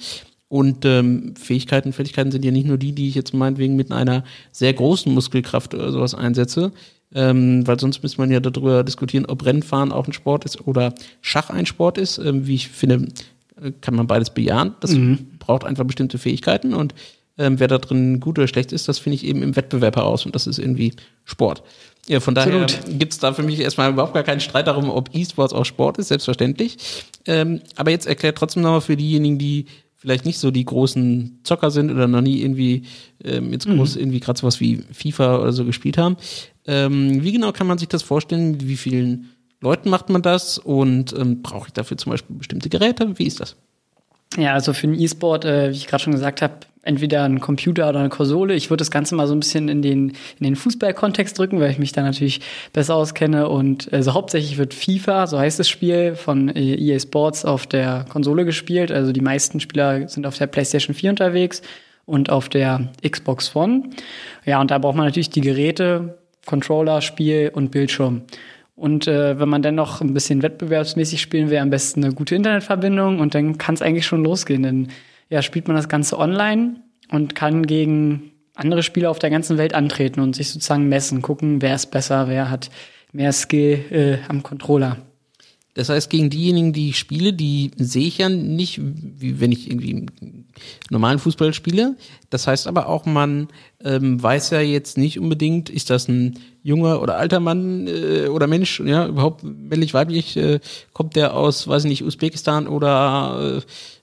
[0.48, 4.24] Und ähm, Fähigkeiten, Fertigkeiten sind ja nicht nur die, die ich jetzt meinetwegen mit einer
[4.50, 6.72] sehr großen Muskelkraft oder sowas einsetze,
[7.14, 10.94] ähm, weil sonst müsste man ja darüber diskutieren, ob Rennfahren auch ein Sport ist oder
[11.20, 12.18] Schach ein Sport ist.
[12.18, 13.08] Ähm, wie ich finde,
[13.60, 14.74] äh, kann man beides bejahen.
[14.80, 15.26] Das mhm.
[15.38, 16.94] braucht einfach bestimmte Fähigkeiten und
[17.38, 20.26] ähm, wer da drin gut oder schlecht ist, das finde ich eben im Wettbewerb heraus
[20.26, 20.92] und das ist irgendwie
[21.24, 21.62] Sport.
[22.06, 25.10] Ja, von daher gibt es da für mich erstmal überhaupt gar keinen Streit darum, ob
[25.14, 26.76] E-Sports auch Sport ist, selbstverständlich.
[27.26, 29.66] Ähm, aber jetzt erklärt trotzdem nochmal für diejenigen, die
[30.00, 32.82] vielleicht nicht so die großen Zocker sind oder noch nie irgendwie
[33.22, 34.00] ähm, jetzt groß mhm.
[34.00, 36.16] irgendwie gerade sowas wie FIFA oder so gespielt haben.
[36.66, 38.52] Ähm, wie genau kann man sich das vorstellen?
[38.52, 39.28] Mit wie vielen
[39.60, 40.56] Leuten macht man das?
[40.56, 43.18] Und ähm, brauche ich dafür zum Beispiel bestimmte Geräte?
[43.18, 43.56] Wie ist das?
[44.36, 47.88] Ja, also für den E-Sport, äh, wie ich gerade schon gesagt habe, entweder ein Computer
[47.88, 48.54] oder eine Konsole.
[48.54, 51.70] Ich würde das Ganze mal so ein bisschen in den, in den Fußball-Kontext drücken, weil
[51.70, 52.40] ich mich da natürlich
[52.72, 53.48] besser auskenne.
[53.48, 58.44] Und also hauptsächlich wird FIFA, so heißt das Spiel, von EA Sports auf der Konsole
[58.44, 58.90] gespielt.
[58.90, 61.60] Also die meisten Spieler sind auf der PlayStation 4 unterwegs
[62.06, 63.90] und auf der Xbox One.
[64.46, 68.22] Ja, und da braucht man natürlich die Geräte, Controller, Spiel und Bildschirm.
[68.80, 72.34] Und äh, wenn man dann noch ein bisschen wettbewerbsmäßig spielen will, am besten eine gute
[72.34, 74.62] Internetverbindung und dann kann es eigentlich schon losgehen.
[74.62, 74.88] Denn
[75.28, 76.76] ja, spielt man das Ganze online
[77.12, 81.60] und kann gegen andere Spieler auf der ganzen Welt antreten und sich sozusagen messen, gucken,
[81.60, 82.70] wer ist besser, wer hat
[83.12, 84.96] mehr Skill äh, am Controller.
[85.74, 89.70] Das heißt, gegen diejenigen, die ich spiele, die sehe ich ja nicht, wie wenn ich
[89.70, 90.06] irgendwie
[90.90, 91.96] normalen Fußball spiele.
[92.28, 93.48] Das heißt aber auch, man
[93.84, 98.48] ähm, weiß ja jetzt nicht unbedingt, ist das ein junger oder alter Mann äh, oder
[98.48, 100.58] Mensch, ja, überhaupt männlich, weiblich, äh,
[100.92, 103.62] kommt der aus, weiß ich nicht, Usbekistan oder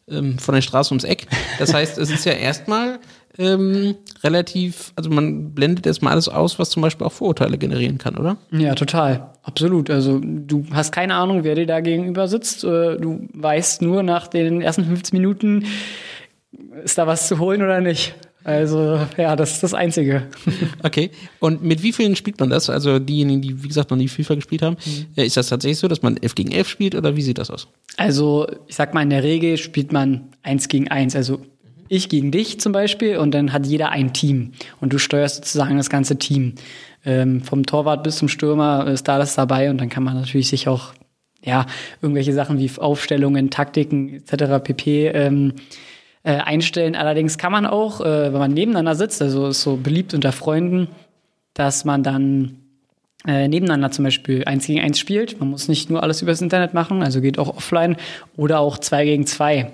[0.10, 1.28] äh, ähm, von der Straße ums Eck.
[1.60, 3.00] Das heißt, es ist ja erstmal
[3.38, 8.18] ähm, relativ, also man blendet erstmal alles aus, was zum Beispiel auch Vorurteile generieren kann,
[8.18, 8.38] oder?
[8.52, 9.32] Ja, total.
[9.44, 9.90] Absolut.
[9.90, 12.64] Also du hast keine Ahnung, wer dir da gegenüber sitzt.
[12.64, 15.66] Äh, du weißt nur nach den ersten 15 Minuten,
[16.84, 18.16] ist da was zu holen oder nicht.
[18.44, 20.24] Also ja, das ist das Einzige.
[20.84, 21.12] Okay.
[21.40, 22.70] Und mit wie vielen spielt man das?
[22.70, 25.22] Also diejenigen, die wie gesagt noch nie FIFA gespielt haben, mhm.
[25.22, 27.68] ist das tatsächlich so, dass man 11 gegen 11 spielt oder wie sieht das aus?
[27.98, 31.18] Also ich sag mal, in der Regel spielt man 1 gegen 1.
[31.18, 31.42] Also
[31.90, 35.78] ich gegen dich zum Beispiel und dann hat jeder ein Team und du steuerst sozusagen
[35.78, 36.54] das ganze Team.
[37.06, 40.50] Ähm, vom Torwart bis zum Stürmer ist da alles dabei und dann kann man natürlich
[40.50, 40.94] sich auch
[41.44, 41.66] ja
[42.02, 44.64] irgendwelche Sachen wie Aufstellungen, Taktiken etc.
[44.64, 45.08] pp.
[45.08, 45.54] Ähm,
[46.28, 46.96] äh, einstellen.
[46.96, 50.90] Allerdings kann man auch, äh, wenn man nebeneinander sitzt, also ist so beliebt unter Freunden,
[51.54, 52.58] dass man dann
[53.26, 55.40] äh, nebeneinander zum Beispiel eins gegen eins spielt.
[55.40, 57.96] Man muss nicht nur alles übers Internet machen, also geht auch offline
[58.36, 59.72] oder auch zwei gegen zwei.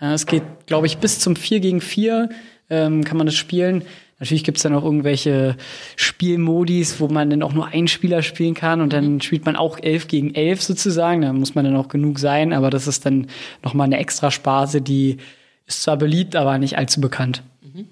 [0.00, 2.28] Es geht, glaube ich, bis zum 4 gegen 4
[2.70, 3.84] ähm, kann man das spielen.
[4.18, 5.56] Natürlich gibt's dann auch irgendwelche
[5.96, 9.78] Spielmodis, wo man dann auch nur einen Spieler spielen kann und dann spielt man auch
[9.78, 11.20] 11 gegen 11 sozusagen.
[11.20, 13.26] Da muss man dann auch genug sein, aber das ist dann
[13.62, 15.18] nochmal eine extra Spaße, die
[15.66, 17.42] ist zwar beliebt, aber nicht allzu bekannt.
[17.60, 17.88] Mhm.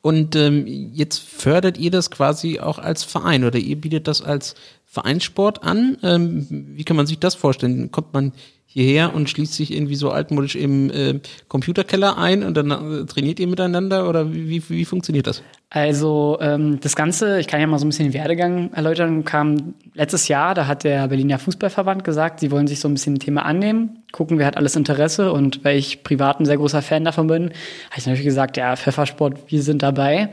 [0.00, 4.54] Und ähm, jetzt fördert ihr das quasi auch als Verein oder ihr bietet das als
[4.94, 5.98] Vereinssport an.
[6.04, 7.90] Ähm, wie kann man sich das vorstellen?
[7.90, 8.32] Kommt man
[8.66, 13.40] hierher und schließt sich irgendwie so altmodisch im äh, Computerkeller ein und dann äh, trainiert
[13.40, 15.42] ihr miteinander oder wie, wie, wie funktioniert das?
[15.70, 19.74] Also ähm, das Ganze, ich kann ja mal so ein bisschen den Werdegang erläutern, kam
[19.94, 23.20] letztes Jahr, da hat der Berliner Fußballverband gesagt, sie wollen sich so ein bisschen ein
[23.20, 27.04] Thema annehmen, gucken, wer hat alles Interesse und weil ich privat ein sehr großer Fan
[27.04, 30.30] davon bin, habe ich natürlich gesagt, ja, Pfeffersport, wir sind dabei.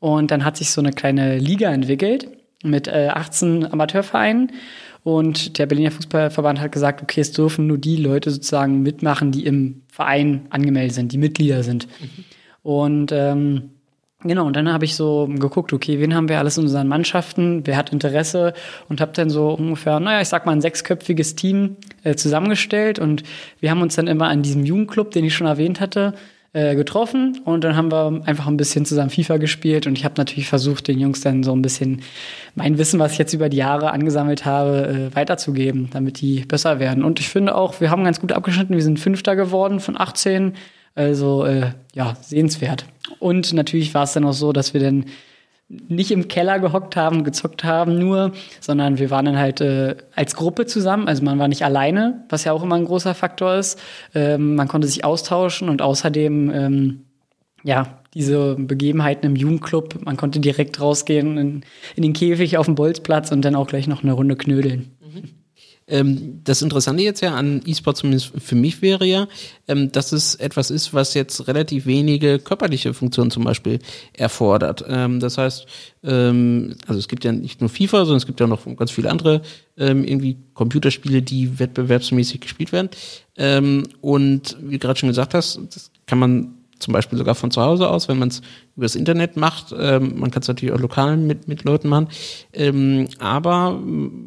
[0.00, 2.26] Und dann hat sich so eine kleine Liga entwickelt
[2.62, 4.52] mit äh, 18 Amateurvereinen
[5.02, 9.46] und der Berliner Fußballverband hat gesagt, okay, es dürfen nur die Leute sozusagen mitmachen, die
[9.46, 11.86] im Verein angemeldet sind, die Mitglieder sind.
[12.00, 12.24] Mhm.
[12.62, 13.70] Und ähm,
[14.22, 17.62] Genau, und dann habe ich so geguckt, okay, wen haben wir alles in unseren Mannschaften,
[17.64, 18.52] wer hat Interesse
[18.90, 23.22] und habe dann so ungefähr, naja, ich sag mal, ein sechsköpfiges Team äh, zusammengestellt und
[23.60, 26.12] wir haben uns dann immer an diesem Jugendclub, den ich schon erwähnt hatte,
[26.52, 30.14] äh, getroffen und dann haben wir einfach ein bisschen zusammen FIFA gespielt und ich habe
[30.16, 32.02] natürlich versucht, den Jungs dann so ein bisschen
[32.54, 36.80] mein Wissen, was ich jetzt über die Jahre angesammelt habe, äh, weiterzugeben, damit die besser
[36.80, 37.04] werden.
[37.04, 38.74] Und ich finde auch, wir haben ganz gut abgeschnitten.
[38.74, 40.54] Wir sind Fünfter geworden von 18.
[40.96, 42.84] Also äh, ja, sehenswert.
[43.20, 45.04] Und natürlich war es dann auch so, dass wir dann
[45.70, 50.34] nicht im Keller gehockt haben, gezockt haben nur, sondern wir waren dann halt äh, als
[50.34, 51.06] Gruppe zusammen.
[51.06, 53.80] Also man war nicht alleine, was ja auch immer ein großer Faktor ist.
[54.14, 57.04] Ähm, man konnte sich austauschen und außerdem ähm,
[57.62, 60.04] ja diese Begebenheiten im Jugendclub.
[60.04, 61.62] Man konnte direkt rausgehen in,
[61.94, 64.90] in den Käfig auf dem Bolzplatz und dann auch gleich noch eine Runde knödeln.
[65.90, 69.28] Ähm, das Interessante jetzt ja an E-Sport zumindest für mich wäre ja,
[69.68, 73.80] ähm, dass es etwas ist, was jetzt relativ wenige körperliche Funktionen zum Beispiel
[74.12, 74.84] erfordert.
[74.88, 75.66] Ähm, das heißt,
[76.04, 79.10] ähm, also es gibt ja nicht nur FIFA, sondern es gibt ja noch ganz viele
[79.10, 79.42] andere
[79.76, 82.90] ähm, irgendwie Computerspiele, die wettbewerbsmäßig gespielt werden.
[83.36, 87.50] Ähm, und wie du gerade schon gesagt hast, das kann man zum Beispiel sogar von
[87.50, 88.42] zu Hause aus, wenn man es
[88.76, 89.74] übers Internet macht.
[89.78, 92.08] Ähm, man kann es natürlich auch lokal mit, mit Leuten machen.
[92.52, 93.78] Ähm, aber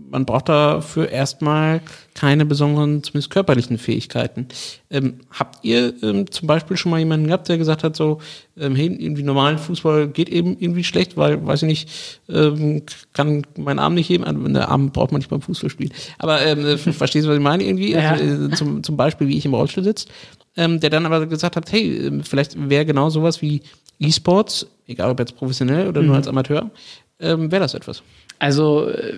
[0.09, 1.81] man braucht dafür erstmal
[2.13, 4.47] keine besonderen, zumindest körperlichen Fähigkeiten.
[4.91, 8.19] Ähm, habt ihr ähm, zum Beispiel schon mal jemanden gehabt, der gesagt hat, so,
[8.55, 11.89] ähm, hey, irgendwie normalen Fußball geht eben irgendwie schlecht, weil, weiß ich nicht,
[12.29, 14.23] ähm, kann mein Arm nicht heben.
[14.23, 15.91] Also, der Arm braucht man nicht beim Fußballspielen.
[16.19, 16.37] Aber
[16.77, 17.93] verstehst du, was ich meine irgendwie?
[17.93, 18.11] Ja.
[18.11, 20.05] Also, äh, zum, zum Beispiel, wie ich im Rollstuhl sitze
[20.55, 23.61] ähm, der dann aber gesagt hat, hey, ähm, vielleicht wäre genau sowas wie
[23.99, 26.07] E-Sports, egal ob jetzt professionell oder mhm.
[26.07, 26.69] nur als Amateur,
[27.19, 28.03] ähm, wäre das etwas.
[28.39, 29.13] Also äh,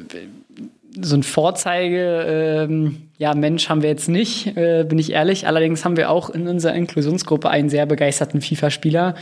[1.01, 5.47] so ein Vorzeige, ähm, ja, Mensch haben wir jetzt nicht, äh, bin ich ehrlich.
[5.47, 9.15] Allerdings haben wir auch in unserer Inklusionsgruppe einen sehr begeisterten FIFA-Spieler.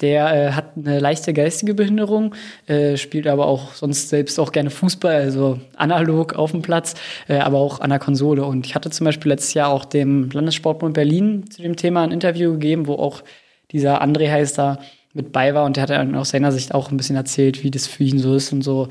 [0.00, 2.34] Der äh, hat eine leichte geistige Behinderung,
[2.66, 6.94] äh, spielt aber auch sonst selbst auch gerne Fußball, also analog auf dem Platz,
[7.28, 8.44] äh, aber auch an der Konsole.
[8.44, 12.12] Und ich hatte zum Beispiel letztes Jahr auch dem Landessportbund Berlin zu dem Thema ein
[12.12, 13.22] Interview gegeben, wo auch
[13.70, 14.78] dieser André heißt da
[15.14, 17.70] mit bei war und der hat dann aus seiner Sicht auch ein bisschen erzählt, wie
[17.70, 18.88] das für ihn so ist und so.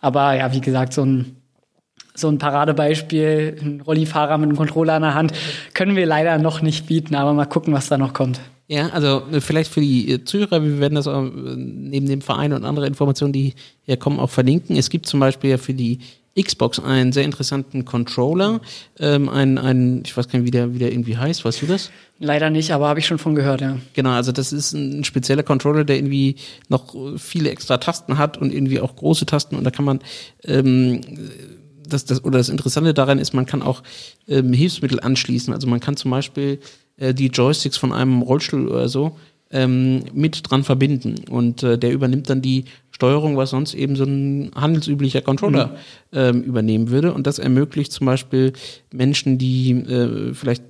[0.00, 1.36] Aber ja, wie gesagt, so ein
[2.16, 5.32] so ein Paradebeispiel, ein Rollifahrer mit einem Controller in der Hand,
[5.74, 8.40] können wir leider noch nicht bieten, aber mal gucken, was da noch kommt.
[8.68, 12.52] Ja, also äh, vielleicht für die äh, Zuhörer, wir werden das äh, neben dem Verein
[12.52, 14.76] und andere Informationen, die hier kommen, auch verlinken.
[14.76, 16.00] Es gibt zum Beispiel ja für die
[16.38, 18.60] Xbox einen sehr interessanten Controller,
[18.98, 21.66] ähm, ein, ein, ich weiß gar nicht, wie der, wie der irgendwie heißt, weißt du
[21.66, 21.90] das?
[22.18, 23.78] Leider nicht, aber habe ich schon von gehört, ja.
[23.94, 26.36] Genau, also das ist ein spezieller Controller, der irgendwie
[26.68, 30.00] noch viele extra Tasten hat und irgendwie auch große Tasten und da kann man
[30.44, 31.00] ähm,
[31.88, 33.82] das, das, oder das Interessante daran ist, man kann auch
[34.28, 35.52] ähm, Hilfsmittel anschließen.
[35.52, 36.60] Also man kann zum Beispiel
[36.96, 39.16] äh, die Joysticks von einem Rollstuhl oder so
[39.50, 41.16] ähm, mit dran verbinden.
[41.30, 46.18] Und äh, der übernimmt dann die Steuerung, was sonst eben so ein handelsüblicher Controller mhm.
[46.18, 47.12] ähm, übernehmen würde.
[47.12, 48.52] Und das ermöglicht zum Beispiel
[48.92, 50.64] Menschen, die äh, vielleicht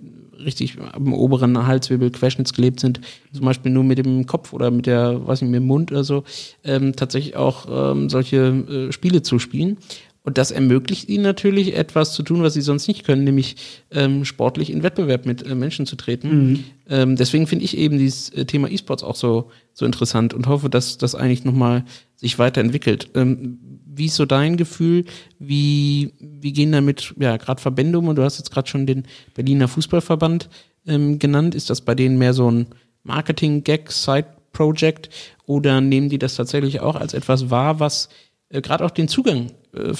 [0.44, 3.00] richtig am oberen Halswirbel querschnittsgelebt sind,
[3.32, 6.04] zum Beispiel nur mit dem Kopf oder mit der, weiß nicht, mit dem Mund oder
[6.04, 6.24] so,
[6.64, 9.78] ähm, tatsächlich auch ähm, solche äh, Spiele zu spielen.
[10.26, 13.54] Und das ermöglicht ihnen natürlich etwas zu tun, was sie sonst nicht können, nämlich
[13.92, 16.28] ähm, sportlich in Wettbewerb mit äh, Menschen zu treten.
[16.28, 16.64] Mhm.
[16.88, 20.68] Ähm, deswegen finde ich eben dieses äh, Thema E-Sports auch so, so interessant und hoffe,
[20.68, 21.84] dass das eigentlich nochmal
[22.16, 23.08] sich weiterentwickelt.
[23.14, 25.04] Ähm, wie ist so dein Gefühl?
[25.38, 28.08] Wie, wie gehen damit, ja, gerade Verbände um?
[28.08, 30.48] Und du hast jetzt gerade schon den Berliner Fußballverband
[30.88, 31.54] ähm, genannt.
[31.54, 32.66] Ist das bei denen mehr so ein
[33.04, 35.08] Marketing-Gag, Side-Project?
[35.44, 38.08] Oder nehmen die das tatsächlich auch als etwas wahr, was
[38.48, 39.52] äh, gerade auch den Zugang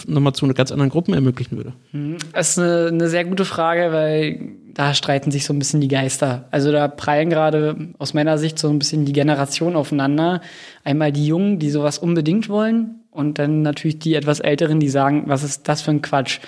[0.07, 1.73] nochmal zu ganz anderen Gruppen ermöglichen würde?
[1.93, 5.81] Hm, das ist eine, eine sehr gute Frage, weil da streiten sich so ein bisschen
[5.81, 6.49] die Geister.
[6.51, 10.43] Also da prallen gerade aus meiner Sicht so ein bisschen die Generationen aufeinander.
[10.85, 15.25] Einmal die Jungen, die sowas unbedingt wollen und dann natürlich die etwas Älteren, die sagen,
[15.27, 16.41] was ist das für ein Quatsch?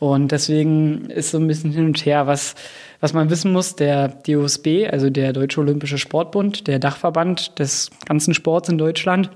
[0.00, 2.56] Und deswegen ist so ein bisschen hin und her, was,
[2.98, 8.34] was man wissen muss, der DOSB, also der Deutsche Olympische Sportbund, der Dachverband des ganzen
[8.34, 9.30] Sports in Deutschland,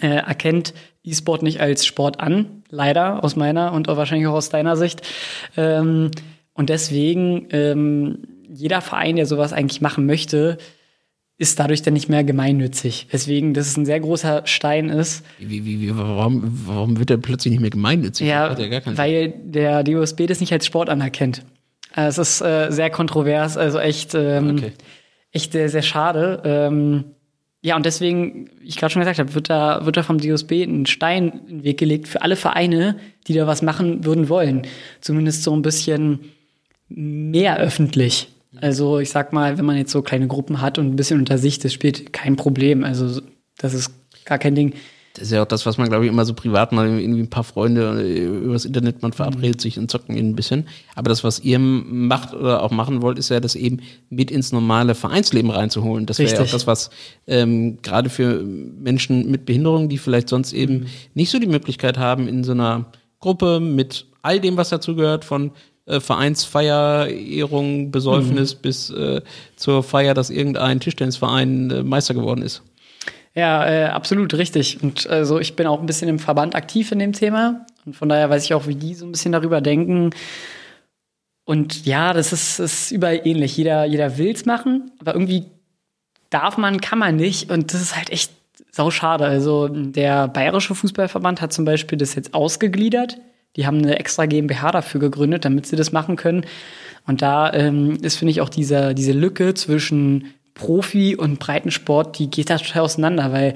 [0.00, 4.50] äh, erkennt E-Sport nicht als Sport an, leider aus meiner und auch wahrscheinlich auch aus
[4.50, 5.02] deiner Sicht.
[5.56, 6.10] Ähm,
[6.52, 10.58] und deswegen, ähm, jeder Verein, der sowas eigentlich machen möchte,
[11.38, 13.06] ist dadurch dann nicht mehr gemeinnützig.
[13.10, 15.24] Weswegen das ein sehr großer Stein ist.
[15.38, 18.28] Wie, wie, wie, warum, warum wird er plötzlich nicht mehr gemeinnützig?
[18.28, 21.42] Ja, ja weil der DOSB das nicht als Sport anerkennt.
[21.96, 24.72] Es ist äh, sehr kontrovers, also echt, ähm, okay.
[25.32, 26.42] echt sehr, sehr schade.
[26.44, 27.04] Ähm,
[27.62, 30.86] ja, und deswegen, ich gerade schon gesagt habe, wird da, wird da vom DOSB ein
[30.86, 34.66] Stein in den Weg gelegt für alle Vereine, die da was machen würden wollen.
[35.02, 36.20] Zumindest so ein bisschen
[36.88, 38.28] mehr öffentlich.
[38.60, 41.36] Also ich sag mal, wenn man jetzt so kleine Gruppen hat und ein bisschen unter
[41.36, 42.82] sich, das spielt kein Problem.
[42.82, 43.20] Also
[43.58, 43.92] das ist
[44.24, 44.72] gar kein Ding.
[45.20, 47.28] Das ist ja auch das, was man, glaube ich, immer so privat mal irgendwie ein
[47.28, 50.66] paar Freunde äh, übers Internet, man verabredet sich und zocken ein bisschen.
[50.94, 54.50] Aber das, was ihr macht oder auch machen wollt, ist ja, das eben mit ins
[54.50, 56.06] normale Vereinsleben reinzuholen.
[56.06, 56.88] Das wäre ja auch das, was
[57.26, 60.86] ähm, gerade für Menschen mit Behinderung, die vielleicht sonst eben mhm.
[61.12, 62.86] nicht so die Möglichkeit haben, in so einer
[63.18, 65.50] Gruppe mit all dem, was dazugehört, von
[65.84, 68.58] äh, Vereinsfeier, Ehrung, Besäufnis mhm.
[68.62, 69.20] bis äh,
[69.56, 72.62] zur Feier, dass irgendein Tischtennisverein äh, Meister geworden ist.
[73.34, 74.82] Ja, äh, absolut richtig.
[74.82, 77.64] Und also ich bin auch ein bisschen im Verband aktiv in dem Thema.
[77.86, 80.10] Und von daher weiß ich auch, wie die so ein bisschen darüber denken.
[81.44, 83.56] Und ja, das ist, ist überall ähnlich.
[83.56, 85.46] Jeder, jeder will es machen, aber irgendwie
[86.28, 87.50] darf man, kann man nicht.
[87.50, 88.32] Und das ist halt echt
[88.72, 89.24] sau schade.
[89.24, 93.18] Also der Bayerische Fußballverband hat zum Beispiel das jetzt ausgegliedert.
[93.56, 96.46] Die haben eine extra GmbH dafür gegründet, damit sie das machen können.
[97.06, 102.30] Und da ähm, ist, finde ich, auch diese, diese Lücke zwischen Profi und Breitensport, die
[102.30, 103.54] geht da total auseinander, weil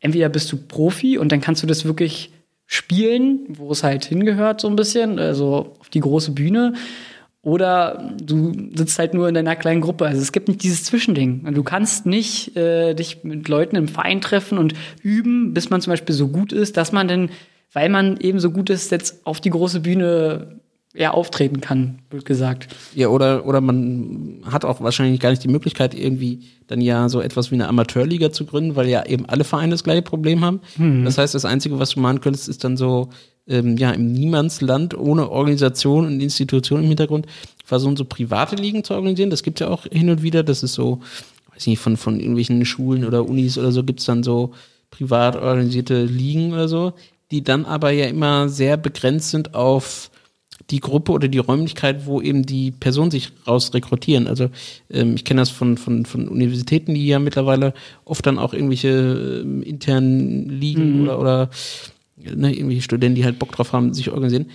[0.00, 2.32] entweder bist du Profi und dann kannst du das wirklich
[2.66, 6.74] spielen, wo es halt hingehört, so ein bisschen, also auf die große Bühne.
[7.42, 10.06] Oder du sitzt halt nur in deiner kleinen Gruppe.
[10.06, 11.54] Also es gibt nicht dieses Zwischending.
[11.54, 15.92] Du kannst nicht äh, dich mit Leuten im Verein treffen und üben, bis man zum
[15.92, 17.30] Beispiel so gut ist, dass man dann
[17.76, 20.60] weil man eben so gut ist, jetzt auf die große Bühne
[20.96, 22.68] ja, auftreten kann, wird gesagt.
[22.94, 27.20] Ja, oder, oder man hat auch wahrscheinlich gar nicht die Möglichkeit, irgendwie dann ja so
[27.20, 30.60] etwas wie eine Amateurliga zu gründen, weil ja eben alle Vereine das gleiche Problem haben.
[30.76, 31.04] Mhm.
[31.04, 33.10] Das heißt, das Einzige, was du machen könntest, ist dann so,
[33.46, 37.26] ähm, ja, im Niemandsland ohne Organisation und Institution im Hintergrund
[37.64, 39.30] versuchen, so private Ligen zu organisieren.
[39.30, 40.42] Das gibt ja auch hin und wieder.
[40.42, 41.00] Das ist so,
[41.52, 44.52] weiß ich nicht, von, von irgendwelchen Schulen oder Unis oder so gibt's dann so
[44.90, 46.94] privat organisierte Ligen oder so
[47.30, 50.10] die dann aber ja immer sehr begrenzt sind auf
[50.70, 54.26] die Gruppe oder die Räumlichkeit, wo eben die Personen sich raus rekrutieren.
[54.26, 54.50] Also
[54.90, 57.72] ähm, ich kenne das von, von, von Universitäten, die ja mittlerweile
[58.04, 61.02] oft dann auch irgendwelche ähm, internen Ligen mhm.
[61.02, 61.50] oder, oder
[62.16, 64.46] ne, irgendwelche Studenten, die halt Bock drauf haben, sich organisieren.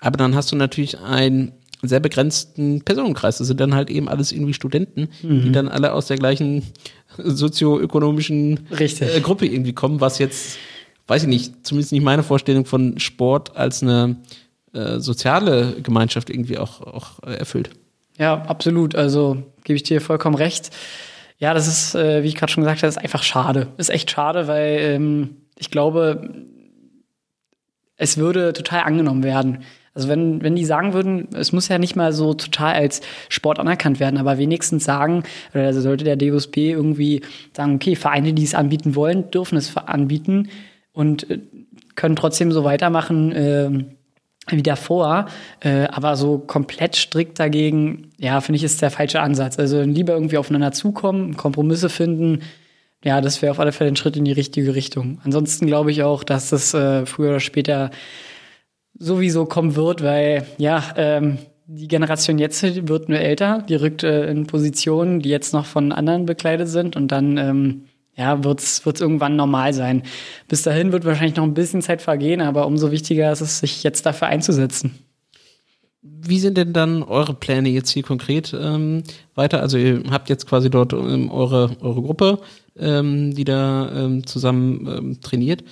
[0.00, 3.38] Aber dann hast du natürlich einen sehr begrenzten Personenkreis.
[3.38, 5.42] Das sind dann halt eben alles irgendwie Studenten, mhm.
[5.42, 6.62] die dann alle aus der gleichen
[7.18, 10.58] sozioökonomischen äh, Gruppe irgendwie kommen, was jetzt
[11.06, 14.16] weiß ich nicht, zumindest nicht meine Vorstellung von Sport als eine
[14.76, 17.70] äh, soziale Gemeinschaft irgendwie auch, auch erfüllt.
[18.18, 18.94] Ja, absolut.
[18.94, 20.70] Also gebe ich dir vollkommen recht.
[21.38, 23.68] Ja, das ist, äh, wie ich gerade schon gesagt habe, ist einfach schade.
[23.76, 26.46] Ist echt schade, weil ähm, ich glaube,
[27.96, 29.64] es würde total angenommen werden.
[29.94, 33.58] Also wenn, wenn die sagen würden, es muss ja nicht mal so total als Sport
[33.58, 35.22] anerkannt werden, aber wenigstens sagen,
[35.54, 37.22] also sollte der DOSB irgendwie
[37.54, 40.50] sagen, okay, Vereine, die es anbieten wollen, dürfen es anbieten
[40.92, 41.40] und äh,
[41.94, 43.70] können trotzdem so weitermachen äh,
[44.48, 45.26] wie davor.
[45.60, 49.58] Äh, aber so komplett strikt dagegen, ja, finde ich, ist der falsche Ansatz.
[49.58, 52.42] Also lieber irgendwie aufeinander zukommen, Kompromisse finden.
[53.04, 55.20] Ja, das wäre auf alle Fälle ein Schritt in die richtige Richtung.
[55.24, 57.90] Ansonsten glaube ich auch, dass das äh, früher oder später
[58.98, 64.30] sowieso kommen wird, weil ja, ähm, die Generation jetzt wird nur älter, die rückt äh,
[64.30, 67.84] in Positionen, die jetzt noch von anderen bekleidet sind und dann ähm,
[68.16, 70.02] ja, wird es irgendwann normal sein.
[70.48, 73.82] Bis dahin wird wahrscheinlich noch ein bisschen Zeit vergehen, aber umso wichtiger ist es, sich
[73.82, 74.98] jetzt dafür einzusetzen.
[76.02, 79.02] Wie sind denn dann eure Pläne jetzt hier konkret ähm,
[79.34, 79.60] weiter?
[79.60, 82.38] Also ihr habt jetzt quasi dort ähm, eure, eure Gruppe,
[82.78, 85.64] ähm, die da ähm, zusammen ähm, trainiert.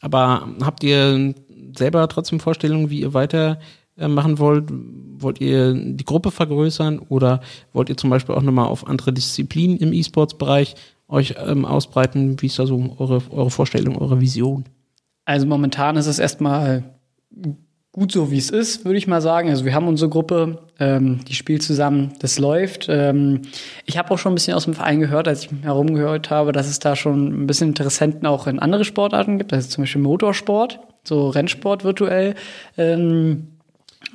[0.00, 1.34] Aber habt ihr
[1.76, 3.58] selber trotzdem Vorstellungen, wie ihr weiter
[3.96, 4.68] äh, wollt?
[5.18, 7.40] Wollt ihr die Gruppe vergrößern oder
[7.72, 10.76] wollt ihr zum Beispiel auch nochmal auf andere Disziplinen im E-Sports-Bereich
[11.10, 12.40] euch ähm, ausbreiten?
[12.40, 14.64] Wie ist da so eure, eure Vorstellung, eure Vision?
[15.24, 16.84] Also momentan ist es erstmal
[17.92, 19.48] gut so, wie es ist, würde ich mal sagen.
[19.48, 22.86] Also wir haben unsere Gruppe, ähm, die spielt zusammen, das läuft.
[22.88, 23.42] Ähm,
[23.84, 26.68] ich habe auch schon ein bisschen aus dem Verein gehört, als ich herumgehört habe, dass
[26.68, 30.80] es da schon ein bisschen Interessenten auch in andere Sportarten gibt, also zum Beispiel Motorsport,
[31.04, 32.34] so Rennsport virtuell.
[32.76, 33.48] Ähm,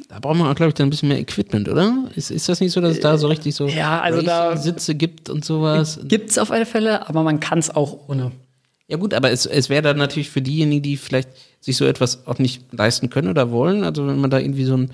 [0.10, 2.10] da braucht man, glaube ich, dann ein bisschen mehr Equipment, oder?
[2.16, 4.96] Ist, ist das nicht so, dass es da so richtig so ja, also da Sitze
[4.96, 6.00] gibt und sowas?
[6.04, 8.32] Gibt es auf alle Fälle, aber man kann es auch ohne.
[8.88, 12.28] Ja gut, aber es, es wäre dann natürlich für diejenigen, die vielleicht sich so etwas
[12.28, 14.92] auch nicht leisten können oder wollen, also wenn man da irgendwie so ein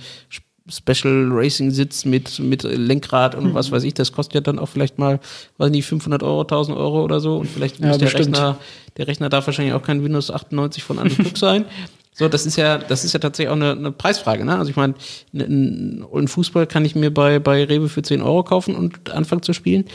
[0.70, 3.54] Special Racing Sitz mit, mit Lenkrad und mhm.
[3.54, 5.20] was weiß ich, das kostet ja dann auch vielleicht mal,
[5.58, 8.58] weiß nicht, 500 Euro, 1000 Euro oder so und vielleicht ja, muss der Rechner,
[8.98, 11.66] der Rechner darf wahrscheinlich auch kein Windows 98 von Anfang sein.
[12.14, 14.58] So, das ist ja, das ist ja tatsächlich auch eine, eine Preisfrage, ne?
[14.58, 14.96] Also ich meine,
[15.34, 19.54] einen Fußball kann ich mir bei, bei Rewe für 10 Euro kaufen und anfangen zu
[19.54, 19.86] spielen.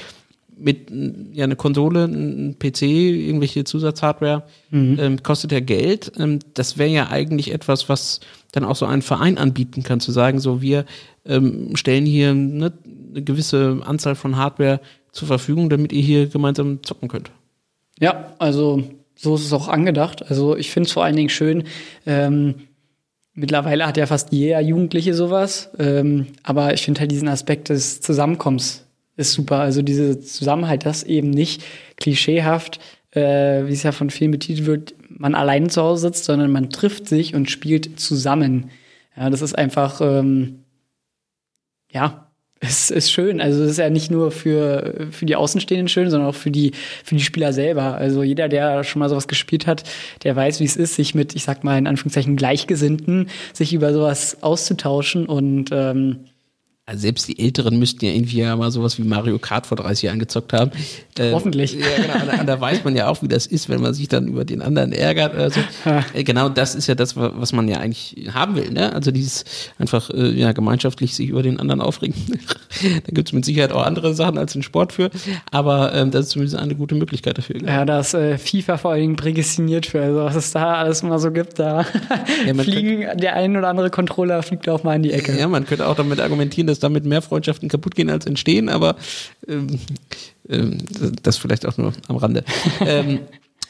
[0.58, 0.90] Mit
[1.32, 4.96] ja eine Konsole, ein PC, irgendwelche Zusatzhardware, mhm.
[4.98, 6.12] ähm, kostet ja Geld.
[6.18, 8.20] Ähm, das wäre ja eigentlich etwas, was
[8.52, 10.86] dann auch so ein Verein anbieten kann, zu sagen, so wir
[11.26, 12.72] ähm, stellen hier ne,
[13.10, 14.80] eine gewisse Anzahl von Hardware
[15.12, 17.30] zur Verfügung, damit ihr hier gemeinsam zocken könnt.
[18.00, 18.82] Ja, also
[19.16, 20.30] so ist es auch angedacht.
[20.30, 21.64] Also ich finde es vor allen Dingen schön,
[22.06, 22.54] ähm,
[23.32, 28.00] mittlerweile hat ja fast jeder Jugendliche sowas, ähm, aber ich finde halt diesen Aspekt des
[28.00, 29.60] Zusammenkommens ist super.
[29.60, 31.64] Also diese Zusammenhalt, das eben nicht
[31.96, 32.80] klischeehaft,
[33.12, 36.70] äh, wie es ja von vielen betitelt wird, man allein zu Hause sitzt, sondern man
[36.70, 38.70] trifft sich und spielt zusammen.
[39.16, 40.64] Ja, das ist einfach, ähm,
[41.90, 42.25] ja,
[42.60, 43.40] es ist schön.
[43.40, 46.72] Also es ist ja nicht nur für, für die Außenstehenden schön, sondern auch für die,
[47.04, 47.96] für die Spieler selber.
[47.96, 49.82] Also jeder, der schon mal sowas gespielt hat,
[50.24, 53.92] der weiß, wie es ist, sich mit, ich sag mal, in Anführungszeichen Gleichgesinnten, sich über
[53.92, 56.20] sowas auszutauschen und ähm,
[56.88, 60.02] also selbst die Älteren müssten ja irgendwie ja mal sowas wie Mario Kart vor 30
[60.04, 60.70] Jahren gezockt haben.
[61.18, 61.72] Ähm, Hoffentlich.
[61.72, 62.36] Ja, genau.
[62.36, 64.62] Da, da, weiß man ja auch, wie das ist, wenn man sich dann über den
[64.62, 65.58] anderen ärgert oder so.
[66.14, 68.70] Äh, genau das ist ja das, was man ja eigentlich haben will.
[68.70, 68.92] Ne?
[68.92, 69.44] Also dieses
[69.80, 72.14] einfach äh, ja, gemeinschaftlich sich über den anderen aufregen.
[72.82, 75.10] da gibt es mit Sicherheit auch andere Sachen als den Sport für.
[75.50, 77.60] Aber ähm, das ist zumindest eine gute Möglichkeit dafür.
[77.62, 80.02] Ja, da ist äh, FIFA vor allen Dingen prädestiniert für.
[80.02, 81.84] Also was es da alles mal so gibt, da
[82.46, 85.36] ja, fliegen könnte, der ein oder andere Controller fliegt auch mal in die Ecke.
[85.36, 88.68] Ja, man könnte auch damit argumentieren, dass dass damit mehr Freundschaften kaputt gehen als entstehen,
[88.68, 88.96] aber
[89.48, 89.78] ähm,
[90.48, 90.78] ähm,
[91.22, 92.44] das vielleicht auch nur am Rande.
[92.80, 93.20] ähm,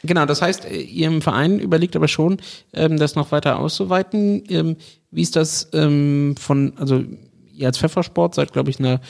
[0.03, 2.39] genau, das heißt, ihr im Verein überlegt aber schon,
[2.73, 4.43] ähm, das noch weiter auszuweiten.
[4.49, 4.77] Ähm,
[5.11, 7.05] wie ist das ähm, von, also
[7.55, 9.01] ihr als Pfeffersport seid, glaube ich, eine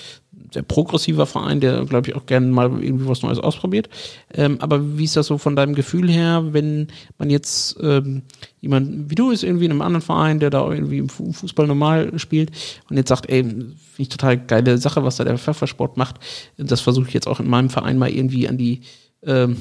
[0.56, 3.90] sehr progressiver Verein, der, glaube ich, auch gerne mal irgendwie was Neues ausprobiert.
[4.32, 6.88] Ähm, aber wie ist das so von deinem Gefühl her, wenn
[7.18, 8.22] man jetzt ähm,
[8.62, 12.18] jemand wie du ist, irgendwie in einem anderen Verein, der da irgendwie im Fußball normal
[12.18, 12.52] spielt
[12.88, 16.16] und jetzt sagt, ey, finde ich total geile Sache, was da der Pfeffersport macht.
[16.56, 18.80] Das versuche ich jetzt auch in meinem Verein mal irgendwie an die
[19.24, 19.58] ähm,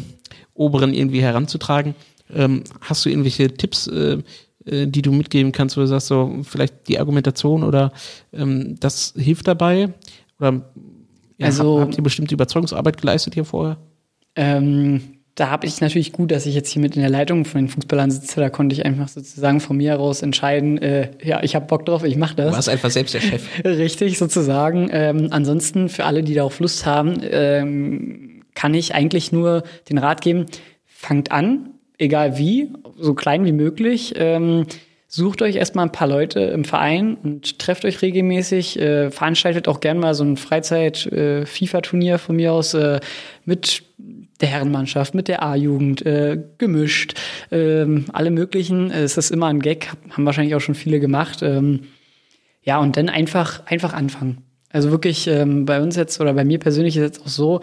[0.53, 1.93] Oberen irgendwie heranzutragen.
[2.33, 4.19] Ähm, hast du irgendwelche Tipps, äh,
[4.65, 7.91] äh, die du mitgeben kannst, wo du sagst, so vielleicht die Argumentation oder
[8.31, 9.93] ähm, das hilft dabei?
[10.39, 10.61] Oder
[11.37, 13.77] ja, also, habt, habt ihr bestimmte Überzeugungsarbeit geleistet hier vorher?
[14.35, 15.01] Ähm,
[15.35, 17.67] da habe ich natürlich gut, dass ich jetzt hier mit in der Leitung von den
[17.67, 18.39] Fußballern sitze.
[18.39, 22.05] Da konnte ich einfach sozusagen von mir heraus entscheiden, äh, ja, ich habe Bock drauf,
[22.05, 22.51] ich mache das.
[22.51, 23.43] Du warst einfach selbst der Chef.
[23.65, 24.89] Richtig, sozusagen.
[24.91, 30.21] Ähm, ansonsten, für alle, die darauf Lust haben, ähm, kann ich eigentlich nur den Rat
[30.21, 30.45] geben,
[30.85, 34.13] fangt an, egal wie, so klein wie möglich.
[34.15, 34.65] Ähm,
[35.15, 38.77] sucht euch erstmal ein paar Leute im Verein und trefft euch regelmäßig.
[38.77, 42.99] Äh, veranstaltet auch gern mal so ein Freizeit-FIFA-Turnier äh, von mir aus äh,
[43.45, 43.83] mit
[44.41, 47.13] der Herrenmannschaft, mit der A-Jugend, äh, gemischt,
[47.49, 48.91] ähm, alle möglichen.
[48.91, 51.41] Es ist immer ein Gag, haben wahrscheinlich auch schon viele gemacht.
[51.41, 51.83] Ähm,
[52.63, 54.39] ja, und dann einfach, einfach anfangen.
[54.69, 57.61] Also wirklich ähm, bei uns jetzt oder bei mir persönlich ist es jetzt auch so,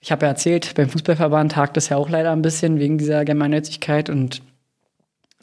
[0.00, 3.26] ich habe ja erzählt, beim Fußballverband tagt das ja auch leider ein bisschen wegen dieser
[3.26, 4.40] Gemeinnützigkeit und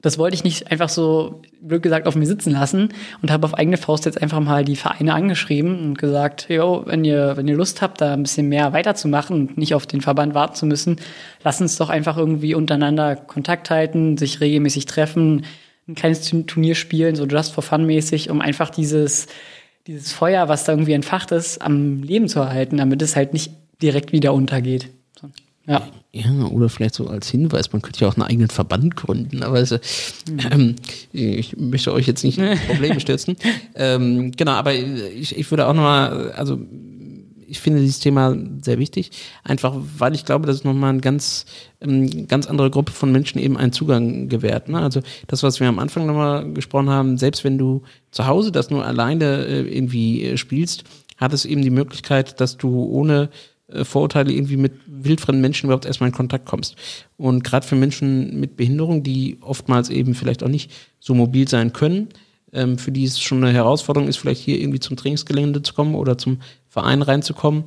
[0.02, 2.90] das wollte ich nicht einfach so, blöd gesagt, auf mir sitzen lassen
[3.22, 7.04] und habe auf eigene Faust jetzt einfach mal die Vereine angeschrieben und gesagt, jo, wenn
[7.04, 10.34] ihr, wenn ihr Lust habt, da ein bisschen mehr weiterzumachen und nicht auf den Verband
[10.34, 10.98] warten zu müssen,
[11.44, 15.46] lasst uns doch einfach irgendwie untereinander Kontakt halten, sich regelmäßig treffen,
[15.88, 19.28] ein kleines Turnier spielen, so just for fun mäßig, um einfach dieses,
[19.88, 23.52] dieses Feuer, was da irgendwie entfacht ist, am Leben zu erhalten, damit es halt nicht
[23.82, 24.90] direkt wieder untergeht.
[25.66, 25.88] Ja.
[26.12, 29.58] Ja, oder vielleicht so als Hinweis, man könnte ja auch einen eigenen Verband gründen, aber
[29.58, 29.78] also,
[30.52, 30.76] ähm,
[31.12, 33.38] ich möchte euch jetzt nicht in Probleme stürzen.
[33.76, 36.60] ähm, genau, aber ich, ich würde auch nochmal, also
[37.50, 39.12] ich finde dieses Thema sehr wichtig,
[39.44, 41.46] einfach weil ich glaube, dass es nochmal eine ganz,
[41.82, 44.70] ähm, ganz andere Gruppe von Menschen eben einen Zugang gewährt.
[44.70, 44.80] Ne?
[44.80, 48.70] Also das, was wir am Anfang nochmal gesprochen haben, selbst wenn du zu Hause das
[48.70, 50.84] nur alleine äh, irgendwie äh, spielst,
[51.18, 53.30] hat es eben die Möglichkeit, dass du ohne
[53.72, 56.76] äh, Vorurteile irgendwie mit wildfremden Menschen überhaupt erstmal in Kontakt kommst.
[57.18, 61.74] Und gerade für Menschen mit Behinderung, die oftmals eben vielleicht auch nicht so mobil sein
[61.74, 62.10] können,
[62.52, 65.96] ähm, für die es schon eine Herausforderung ist, vielleicht hier irgendwie zum Trainingsgelände zu kommen
[65.96, 67.66] oder zum Verein reinzukommen,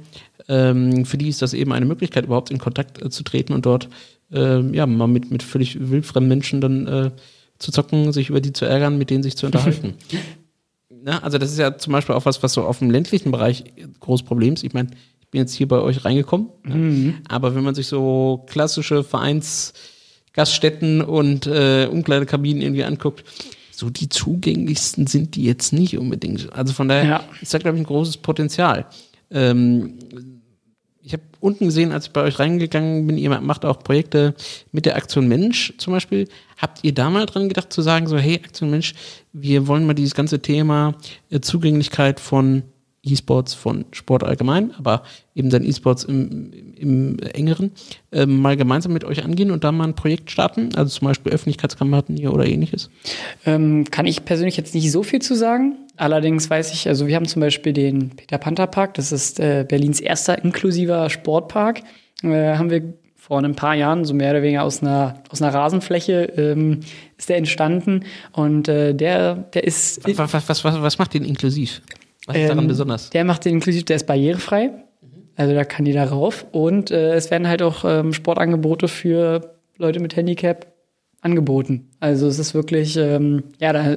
[0.49, 3.67] ähm, für die ist das eben eine Möglichkeit, überhaupt in Kontakt äh, zu treten und
[3.67, 3.89] dort
[4.33, 7.11] äh, ja mal mit, mit völlig wildfremden Menschen dann äh,
[7.59, 9.95] zu zocken, sich über die zu ärgern, mit denen sich zu unterhalten.
[11.05, 13.65] Na, also das ist ja zum Beispiel auch was, was so auf dem ländlichen Bereich
[14.01, 14.63] groß Problem ist.
[14.63, 14.91] Ich meine,
[15.33, 16.49] bin jetzt hier bei euch reingekommen.
[16.63, 17.15] Mhm.
[17.29, 19.73] Aber wenn man sich so klassische Vereins
[20.35, 23.25] Gaststätten und äh, Umkleidekabinen irgendwie anguckt,
[23.71, 26.53] so die zugänglichsten sind die jetzt nicht unbedingt.
[26.53, 27.25] Also von daher Ja.
[27.41, 28.87] ist da, glaube ich, ein großes Potenzial.
[29.31, 29.95] Ähm,
[31.03, 34.35] ich habe unten gesehen, als ich bei euch reingegangen bin, ihr macht auch Projekte
[34.71, 36.29] mit der Aktion Mensch zum Beispiel.
[36.59, 38.95] Habt ihr da mal dran gedacht zu sagen, so, hey, Aktion Mensch,
[39.33, 40.95] wir wollen mal dieses ganze Thema
[41.31, 42.63] äh, Zugänglichkeit von
[43.05, 45.03] E-Sports, von Sport allgemein, aber
[45.35, 47.73] eben dann E-Sports im, im, engeren,
[48.13, 50.71] ähm, mal gemeinsam mit euch angehen und da mal ein Projekt starten?
[50.77, 52.91] Also zum Beispiel Öffentlichkeitskampagnen oder ähnliches?
[53.45, 55.79] Ähm, kann ich persönlich jetzt nicht so viel zu sagen.
[55.97, 59.67] Allerdings weiß ich, also wir haben zum Beispiel den Peter Panther Park, das ist äh,
[59.69, 61.81] Berlins erster inklusiver Sportpark.
[62.23, 65.55] Äh, haben wir vor ein paar Jahren, so mehr oder weniger aus einer, aus einer
[65.55, 66.81] Rasenfläche, ähm,
[67.17, 68.05] ist der entstanden.
[68.33, 70.05] Und äh, der, der ist.
[70.05, 71.83] Was, was, was, was, was macht den inklusiv?
[72.27, 73.11] Was ist daran Ähm, besonders?
[73.11, 74.71] Der macht den inklusiv, der ist barrierefrei.
[75.37, 76.47] Also da kann jeder rauf.
[76.53, 80.67] Und äh, es werden halt auch ähm, Sportangebote für Leute mit Handicap
[81.23, 81.89] angeboten.
[82.01, 83.97] Also es ist wirklich, ähm, ja, da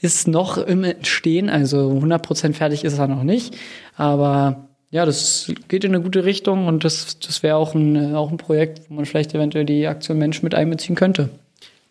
[0.00, 3.56] ist noch im Entstehen, also 100% fertig ist er noch nicht.
[3.96, 8.14] Aber ja, das geht in eine gute Richtung und das, das wäre auch ein, äh,
[8.14, 11.30] auch ein Projekt, wo man vielleicht eventuell die Aktion Mensch mit einbeziehen könnte.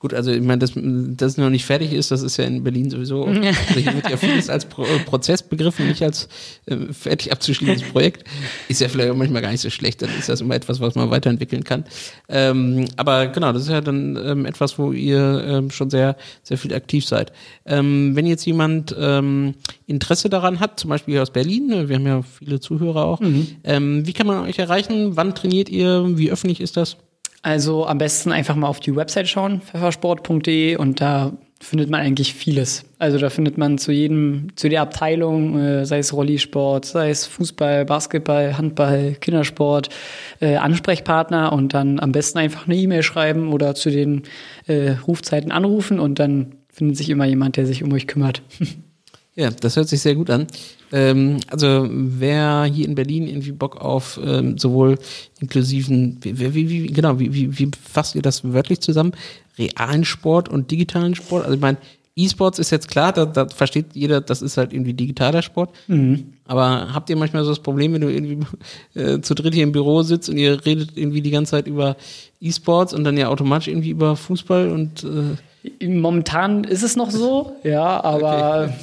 [0.03, 2.89] Gut, also ich meine, dass das noch nicht fertig ist, das ist ja in Berlin
[2.89, 3.25] sowieso.
[3.69, 6.27] Also hier wird ja vieles als Pro Prozess begriffen, nicht als
[6.65, 8.27] äh, fertig abzuschließendes Projekt.
[8.67, 10.95] Ist ja vielleicht auch manchmal gar nicht so schlecht, dann ist das immer etwas, was
[10.95, 11.85] man weiterentwickeln kann.
[12.27, 16.57] Ähm, aber genau, das ist ja dann ähm, etwas, wo ihr ähm, schon sehr, sehr
[16.57, 17.31] viel aktiv seid.
[17.65, 19.53] Ähm, wenn jetzt jemand ähm,
[19.87, 23.21] Interesse daran hat, zum Beispiel aus Berlin, ne, wir haben ja viele Zuhörer auch,
[23.63, 25.15] ähm, wie kann man euch erreichen?
[25.15, 26.17] Wann trainiert ihr?
[26.17, 26.97] Wie öffentlich ist das?
[27.43, 32.33] Also am besten einfach mal auf die Website schauen, pfeffersport.de und da findet man eigentlich
[32.33, 32.85] vieles.
[32.99, 37.25] Also da findet man zu jedem, zu der Abteilung, äh, sei es Rollisport, sei es
[37.25, 39.89] Fußball, Basketball, Handball, Kindersport,
[40.39, 44.23] äh, Ansprechpartner und dann am besten einfach eine E-Mail schreiben oder zu den
[44.67, 48.41] äh, Rufzeiten anrufen und dann findet sich immer jemand, der sich um euch kümmert.
[49.36, 50.45] Ja, das hört sich sehr gut an.
[50.91, 54.99] Ähm, also wer hier in Berlin irgendwie Bock auf ähm, sowohl
[55.39, 59.13] inklusiven, wie, wie, wie, genau, wie, wie, wie fasst ihr das wörtlich zusammen?
[59.57, 61.45] Realen Sport und digitalen Sport?
[61.45, 61.77] Also ich meine,
[62.15, 65.71] E-Sports ist jetzt klar, da, da versteht jeder, das ist halt irgendwie digitaler Sport.
[66.45, 68.45] Aber habt ihr manchmal so das Problem, wenn du irgendwie
[68.93, 71.97] äh, zu dritt hier im Büro sitzt und ihr redet irgendwie die ganze Zeit über
[72.39, 75.38] E-Sports und dann ja automatisch irgendwie über Fußball und äh,
[75.81, 78.73] Momentan ist es noch so, ja, aber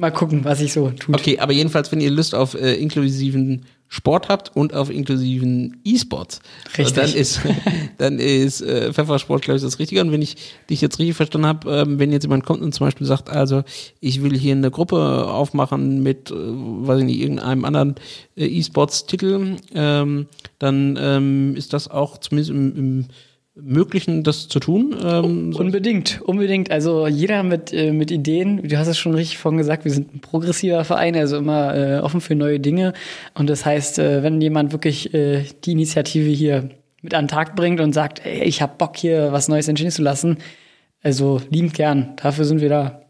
[0.00, 1.14] mal gucken, was sich so tut.
[1.14, 6.40] Okay, aber jedenfalls, wenn ihr Lust auf äh, inklusiven Sport habt und auf inklusiven E-Sports,
[6.78, 6.94] Richtig.
[6.94, 7.40] dann ist,
[7.98, 10.00] dann ist äh, Pfeffersport, glaube ich, das Richtige.
[10.00, 10.36] Und wenn ich
[10.70, 13.62] dich jetzt richtig verstanden habe, ähm, wenn jetzt jemand kommt und zum Beispiel sagt, also
[14.00, 17.96] ich will hier eine Gruppe aufmachen mit, äh, weiß ich nicht, irgendeinem anderen
[18.36, 20.26] äh, E-Sports-Titel, ähm,
[20.58, 23.04] dann ähm, ist das auch zumindest im, im
[23.62, 24.96] Möglichen, das zu tun.
[25.02, 26.70] Ähm, Unbedingt, unbedingt.
[26.70, 30.14] Also jeder mit, äh, mit Ideen, du hast es schon richtig vorhin gesagt, wir sind
[30.14, 32.92] ein progressiver Verein, also immer äh, offen für neue Dinge.
[33.34, 36.70] Und das heißt, äh, wenn jemand wirklich äh, die Initiative hier
[37.02, 39.90] mit an den Tag bringt und sagt, ey, ich hab Bock hier was Neues entstehen
[39.90, 40.38] zu lassen,
[41.02, 43.02] also liebend gern, dafür sind wir da.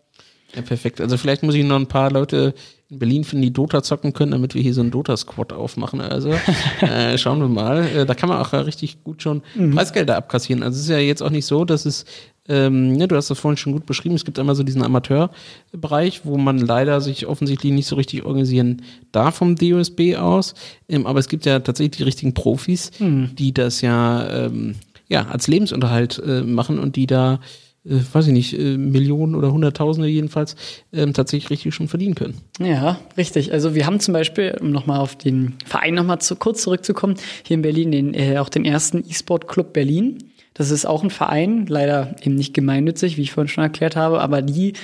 [0.55, 1.01] Ja, perfekt.
[1.01, 2.55] Also vielleicht muss ich noch ein paar Leute
[2.91, 6.01] in Berlin finden, die Dota zocken können, damit wir hier so einen Dota-Squad aufmachen.
[6.01, 6.31] Also
[6.81, 7.87] äh, schauen wir mal.
[7.87, 10.63] Äh, da kann man auch äh, richtig gut schon Preisgelder abkassieren.
[10.63, 12.05] Also es ist ja jetzt auch nicht so, dass es,
[12.49, 16.23] ähm, ne, du hast das vorhin schon gut beschrieben, es gibt einmal so diesen Amateurbereich,
[16.25, 18.83] wo man leider sich offensichtlich nicht so richtig organisieren
[19.13, 20.55] darf vom DOSB aus.
[20.89, 24.75] Ähm, aber es gibt ja tatsächlich die richtigen Profis, die das ja, ähm,
[25.09, 27.39] ja als Lebensunterhalt äh, machen und die da
[27.85, 30.57] äh, weiß ich nicht, äh, Millionen oder Hunderttausende jedenfalls
[30.93, 32.35] ähm, tatsächlich richtig schon verdienen können.
[32.59, 33.53] Ja, richtig.
[33.53, 37.15] Also wir haben zum Beispiel, um nochmal auf den Verein nochmal zu, kurz zurückzukommen,
[37.45, 40.19] hier in Berlin den, äh, auch den ersten E-Sport Club Berlin.
[40.55, 44.21] Das ist auch ein Verein, leider eben nicht gemeinnützig, wie ich vorhin schon erklärt habe,
[44.21, 44.75] aber die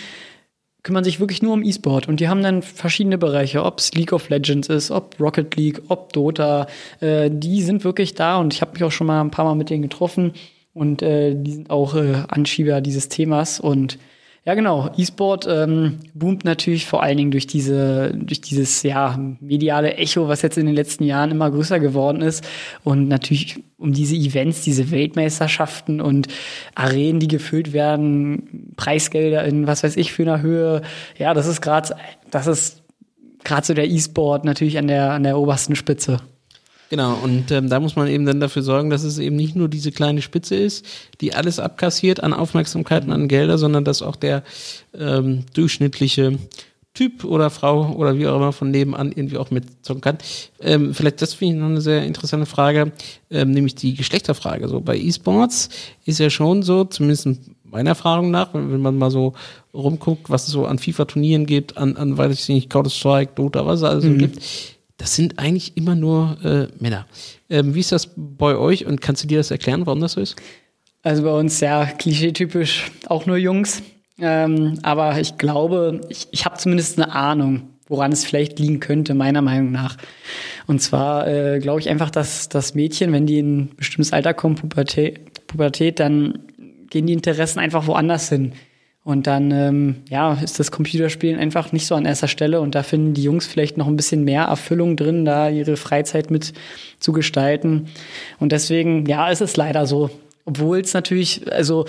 [0.83, 4.13] kümmern sich wirklich nur um E-Sport und die haben dann verschiedene Bereiche, ob es League
[4.13, 6.69] of Legends ist, ob Rocket League, ob Dota,
[7.01, 9.57] äh, die sind wirklich da und ich habe mich auch schon mal ein paar Mal
[9.57, 10.33] mit denen getroffen
[10.77, 13.99] und äh, die sind auch äh, Anschieber dieses Themas und
[14.45, 19.95] ja genau, E-Sport ähm, boomt natürlich vor allen Dingen durch diese durch dieses ja mediale
[19.95, 22.47] Echo, was jetzt in den letzten Jahren immer größer geworden ist
[22.85, 26.29] und natürlich um diese Events, diese Weltmeisterschaften und
[26.75, 30.83] Arenen, die gefüllt werden, Preisgelder in was weiß ich für einer Höhe.
[31.19, 31.97] Ja, das ist gerade
[32.31, 32.83] das ist
[33.43, 36.21] gerade so der E-Sport natürlich an der an der obersten Spitze.
[36.89, 39.69] Genau, und ähm, da muss man eben dann dafür sorgen, dass es eben nicht nur
[39.69, 40.87] diese kleine Spitze ist,
[41.21, 44.45] die alles abkassiert an Aufmerksamkeit und an Gelder, sondern dass auch der
[44.97, 46.39] ähm, durchschnittliche
[46.95, 50.19] Typ oder Frau oder wie auch immer von nebenan irgendwie auch mitzocken kann.
[50.61, 52.93] Ähm, vielleicht das finde ich noch eine sehr interessante Frage,
[53.31, 54.67] ähm, nämlich die Geschlechterfrage.
[54.69, 55.69] So bei E-Sports
[56.07, 57.29] ist ja schon so, zumindest
[57.65, 59.35] meiner Erfahrung nach, wenn man mal so
[59.75, 63.81] rumguckt, was es so an FIFA-Turnieren gibt, an, an weiß ich nicht, Counter-Strike, Dota, was
[63.81, 64.19] es alles so mhm.
[64.19, 64.41] gibt,
[64.97, 67.07] das sind eigentlich immer nur äh, Männer.
[67.51, 70.21] Ähm, wie ist das bei euch und kannst du dir das erklären, warum das so
[70.21, 70.37] ist?
[71.03, 73.83] Also bei uns ja klischeetypisch auch nur Jungs.
[74.19, 79.15] Ähm, aber ich glaube, ich, ich habe zumindest eine Ahnung, woran es vielleicht liegen könnte,
[79.15, 79.97] meiner Meinung nach.
[80.67, 84.35] Und zwar äh, glaube ich einfach, dass das Mädchen, wenn die in ein bestimmtes Alter
[84.35, 86.41] kommen, Pubertät, Pubertät, dann
[86.91, 88.53] gehen die Interessen einfach woanders hin.
[89.07, 92.61] Und dann, ähm, ja, ist das Computerspielen einfach nicht so an erster Stelle.
[92.61, 96.33] Und da finden die Jungs vielleicht noch ein bisschen mehr Erfüllung drin, da ihre Freizeit
[96.33, 96.55] mit
[96.99, 97.87] zu gestalten.
[98.41, 100.11] Und deswegen, ja, ist es leider so.
[100.45, 101.85] Obwohl es natürlich, also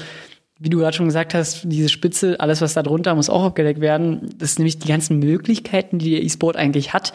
[0.59, 3.81] wie du gerade schon gesagt hast, diese Spitze, alles was da drunter muss auch abgedeckt
[3.81, 4.29] werden.
[4.37, 7.13] Das sind nämlich die ganzen Möglichkeiten, die der E-Sport eigentlich hat.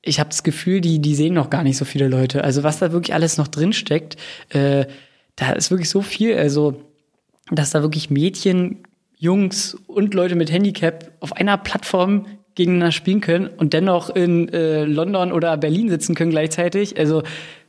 [0.00, 2.44] Ich habe das Gefühl, die, die sehen noch gar nicht so viele Leute.
[2.44, 4.16] Also was da wirklich alles noch drin steckt,
[4.50, 4.84] äh,
[5.34, 6.36] da ist wirklich so viel.
[6.36, 6.80] Also,
[7.50, 8.84] dass da wirklich Mädchen,
[9.24, 14.84] Jungs und Leute mit Handicap auf einer Plattform gegeneinander spielen können und dennoch in äh,
[14.84, 16.98] London oder Berlin sitzen können gleichzeitig.
[16.98, 17.22] Also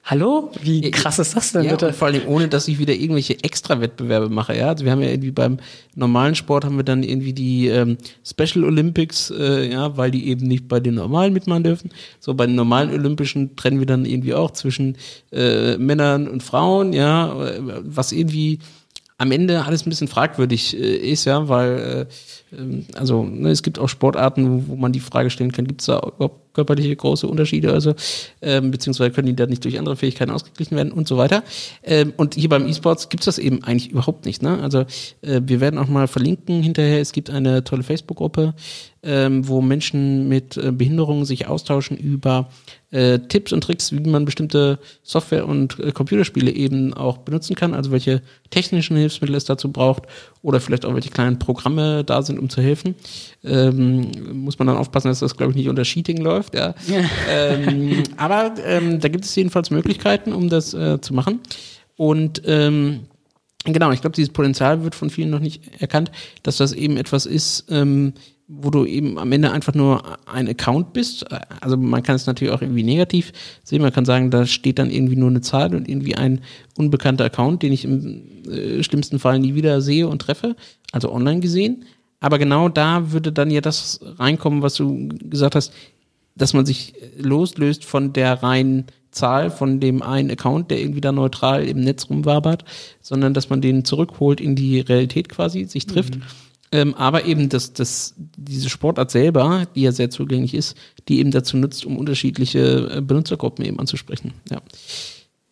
[0.07, 0.51] Hallo?
[0.61, 1.91] Wie krass ist das denn ja, bitte?
[1.91, 4.55] vor allem ohne, dass ich wieder irgendwelche Extra-Wettbewerbe mache.
[4.55, 5.57] Ja, also wir haben ja irgendwie beim
[5.95, 10.45] normalen Sport haben wir dann irgendwie die ähm, Special Olympics, äh, ja, weil die eben
[10.47, 11.89] nicht bei den normalen mitmachen dürfen.
[12.19, 14.95] So bei den normalen Olympischen trennen wir dann irgendwie auch zwischen
[15.31, 17.35] äh, Männern und Frauen, ja,
[17.81, 18.59] was irgendwie
[19.17, 22.07] am Ende alles ein bisschen fragwürdig äh, ist, ja, weil
[22.51, 25.81] äh, ähm, also ne, es gibt auch Sportarten, wo, man die Frage stellen kann, gibt
[25.81, 27.93] es da überhaupt körperliche große Unterschiede, also
[28.41, 31.43] ähm, beziehungsweise können die da nicht durch andere Fähigkeiten ausgeglichen werden und so weiter.
[31.83, 34.41] Ähm, und hier beim E-Sports gibt es das eben eigentlich überhaupt nicht.
[34.41, 34.59] Ne?
[34.61, 34.79] Also
[35.21, 36.99] äh, wir werden auch mal verlinken hinterher.
[36.99, 38.55] Es gibt eine tolle Facebook-Gruppe,
[39.03, 42.49] ähm, wo Menschen mit äh, Behinderungen sich austauschen über
[42.91, 47.73] äh, Tipps und Tricks, wie man bestimmte Software und äh, Computerspiele eben auch benutzen kann,
[47.73, 50.03] also welche technischen Hilfsmittel es dazu braucht
[50.41, 52.95] oder vielleicht auch welche kleinen Programme da sind, um zu helfen.
[53.43, 56.44] Ähm, muss man dann aufpassen, dass das, glaube ich, nicht unter Cheating läuft.
[56.53, 56.73] Ja.
[57.29, 61.39] ähm, aber ähm, da gibt es jedenfalls Möglichkeiten, um das äh, zu machen.
[61.97, 63.01] Und ähm,
[63.63, 66.11] genau, ich glaube, dieses Potenzial wird von vielen noch nicht erkannt,
[66.43, 68.13] dass das eben etwas ist, ähm,
[68.47, 71.25] wo du eben am Ende einfach nur ein Account bist.
[71.61, 73.33] Also man kann es natürlich auch irgendwie negativ
[73.63, 73.81] sehen.
[73.81, 76.41] Man kann sagen, da steht dann irgendwie nur eine Zahl und irgendwie ein
[76.77, 80.55] unbekannter Account, den ich im äh, schlimmsten Fall nie wieder sehe und treffe,
[80.91, 81.85] also online gesehen.
[82.19, 85.73] Aber genau da würde dann ja das reinkommen, was du gesagt hast,
[86.35, 91.11] dass man sich loslöst von der reinen Zahl, von dem einen Account, der irgendwie da
[91.11, 92.65] neutral im Netz rumwabert,
[93.01, 96.17] sondern dass man den zurückholt in die Realität quasi, sich trifft.
[96.17, 96.23] Mhm
[96.75, 100.75] ähm, aber eben das, das, diese Sportart selber, die ja sehr zugänglich ist,
[101.07, 104.33] die eben dazu nutzt, um unterschiedliche äh, Benutzergruppen eben anzusprechen.
[104.51, 104.61] Ja.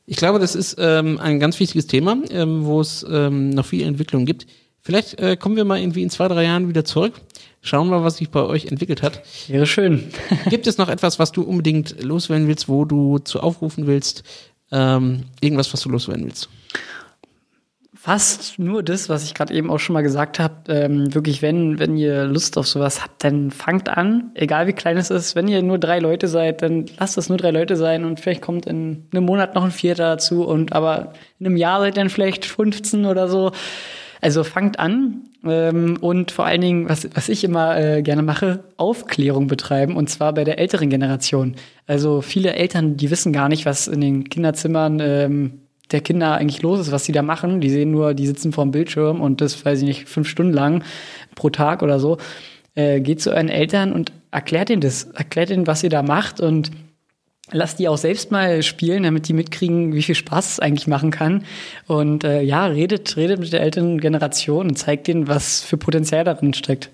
[0.06, 3.84] Ich glaube, das ist ähm, ein ganz wichtiges Thema, ähm, wo es ähm, noch viel
[3.84, 4.48] Entwicklung gibt.
[4.82, 7.14] Vielleicht äh, kommen wir mal irgendwie in zwei, drei Jahren wieder zurück.
[7.64, 9.24] Schauen wir, was sich bei euch entwickelt hat.
[9.48, 10.12] Wäre schön.
[10.50, 14.24] gibt es noch etwas, was du unbedingt loswerden willst, wo du zu aufrufen willst?
[14.72, 16.50] Ähm, irgendwas, was du loswerden willst?
[18.04, 20.56] fast nur das, was ich gerade eben auch schon mal gesagt habe.
[20.68, 24.98] Ähm, wirklich, wenn, wenn ihr Lust auf sowas habt, dann fangt an, egal wie klein
[24.98, 25.38] es ist.
[25.38, 28.42] Wenn ihr nur drei Leute seid, dann lasst es nur drei Leute sein und vielleicht
[28.42, 32.10] kommt in einem Monat noch ein Vierter dazu und aber in einem Jahr seid dann
[32.10, 33.54] vielleicht 15 oder so.
[34.20, 38.64] Also fangt an ähm, und vor allen Dingen, was, was ich immer äh, gerne mache,
[38.78, 41.56] Aufklärung betreiben und zwar bei der älteren Generation.
[41.88, 45.60] Also viele Eltern, die wissen gar nicht, was in den Kinderzimmern ähm,
[45.92, 47.62] der Kinder eigentlich los ist, was sie da machen.
[47.62, 50.54] Die sehen nur, die sitzen vor dem Bildschirm und das, weiß ich nicht, fünf Stunden
[50.54, 50.84] lang
[51.36, 52.18] pro Tag oder so.
[52.76, 55.04] Äh, geht zu euren Eltern und erklärt ihnen das.
[55.04, 56.72] Erklärt ihnen, was ihr da macht und
[57.52, 61.12] lasst die auch selbst mal spielen, damit die mitkriegen, wie viel Spaß es eigentlich machen
[61.12, 61.46] kann.
[61.88, 66.24] Und äh, ja, redet, redet mit der älteren Generation und zeigt ihnen, was für Potenzial
[66.24, 66.90] darin steckt.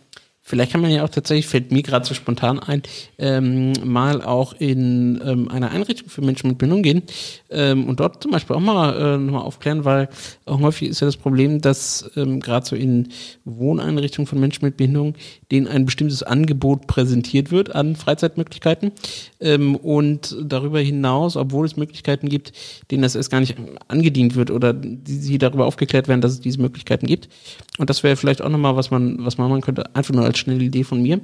[0.50, 2.82] Vielleicht kann man ja auch tatsächlich, fällt mir gerade so spontan ein,
[3.20, 7.04] ähm, mal auch in ähm, eine Einrichtung für Menschen mit Behinderung gehen
[7.52, 10.10] ähm, und dort zum Beispiel auch mal äh, nochmal aufklären, weil
[10.47, 13.10] auch häufig ist ja das Problem, dass ähm, gerade so in
[13.45, 15.14] Wohneinrichtungen von Menschen mit Behinderung
[15.52, 18.91] denen ein bestimmtes Angebot präsentiert wird an Freizeitmöglichkeiten
[19.39, 22.54] ähm, und darüber hinaus, obwohl es Möglichkeiten gibt,
[22.89, 23.56] denen das erst gar nicht
[23.88, 27.30] angedient wird oder die, sie darüber aufgeklärt werden, dass es diese Möglichkeiten gibt.
[27.78, 30.39] Und das wäre vielleicht auch nochmal, was man, was man machen könnte, einfach nur als
[30.40, 31.22] schnelle Idee von mir.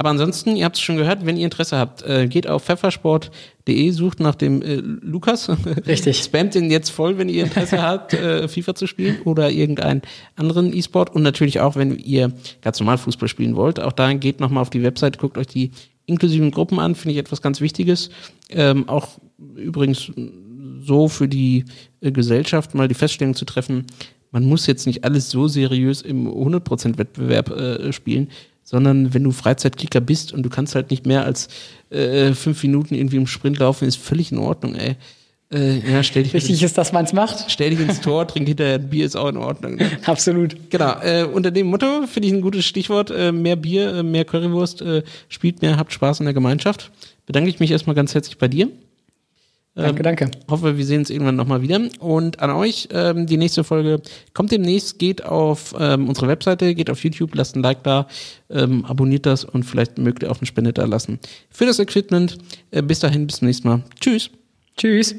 [0.00, 3.90] Aber ansonsten, ihr habt es schon gehört, wenn ihr Interesse habt, äh, geht auf pfeffersport.de,
[3.90, 5.50] sucht nach dem äh, Lukas.
[5.86, 6.16] Richtig.
[6.24, 10.00] Spamt den jetzt voll, wenn ihr Interesse habt, äh, FIFA zu spielen oder irgendeinen
[10.36, 11.14] anderen E-Sport.
[11.14, 12.32] Und natürlich auch, wenn ihr
[12.62, 13.78] ganz normal Fußball spielen wollt.
[13.78, 15.70] Auch da geht nochmal auf die Website, guckt euch die
[16.06, 18.08] inklusiven Gruppen an, finde ich etwas ganz Wichtiges.
[18.48, 19.18] Ähm, auch
[19.54, 20.10] übrigens
[20.82, 21.66] so für die
[22.00, 23.84] äh, Gesellschaft mal die Feststellung zu treffen,
[24.30, 28.28] man muss jetzt nicht alles so seriös im 100% Wettbewerb äh, spielen
[28.70, 31.48] sondern wenn du Freizeitkicker bist und du kannst halt nicht mehr als
[31.90, 34.94] äh, fünf Minuten irgendwie im Sprint laufen, ist völlig in Ordnung, ey.
[35.52, 37.50] Äh, ja, stell dich Wichtig ist, dass man es macht.
[37.50, 39.74] Stell dich ins Tor, trink hinterher ein Bier, ist auch in Ordnung.
[39.74, 39.90] Ne?
[40.06, 40.70] Absolut.
[40.70, 41.00] Genau.
[41.00, 43.10] Äh, unter dem Motto finde ich ein gutes Stichwort.
[43.10, 46.92] Äh, mehr Bier, äh, mehr Currywurst, äh, spielt mehr, habt Spaß in der Gemeinschaft.
[47.26, 48.68] Bedanke ich mich erstmal ganz herzlich bei dir.
[49.74, 50.30] Danke, ähm, danke.
[50.48, 51.80] Hoffe, wir sehen uns irgendwann nochmal wieder.
[52.00, 54.02] Und an euch, ähm, die nächste Folge
[54.34, 58.08] kommt demnächst, geht auf ähm, unsere Webseite, geht auf YouTube, lasst ein Like da,
[58.50, 61.20] ähm, abonniert das und vielleicht mögt ihr auch eine Spende da lassen.
[61.50, 62.38] Für das Equipment.
[62.72, 63.82] Äh, bis dahin, bis zum nächsten Mal.
[64.00, 64.30] Tschüss.
[64.76, 65.14] Tschüss.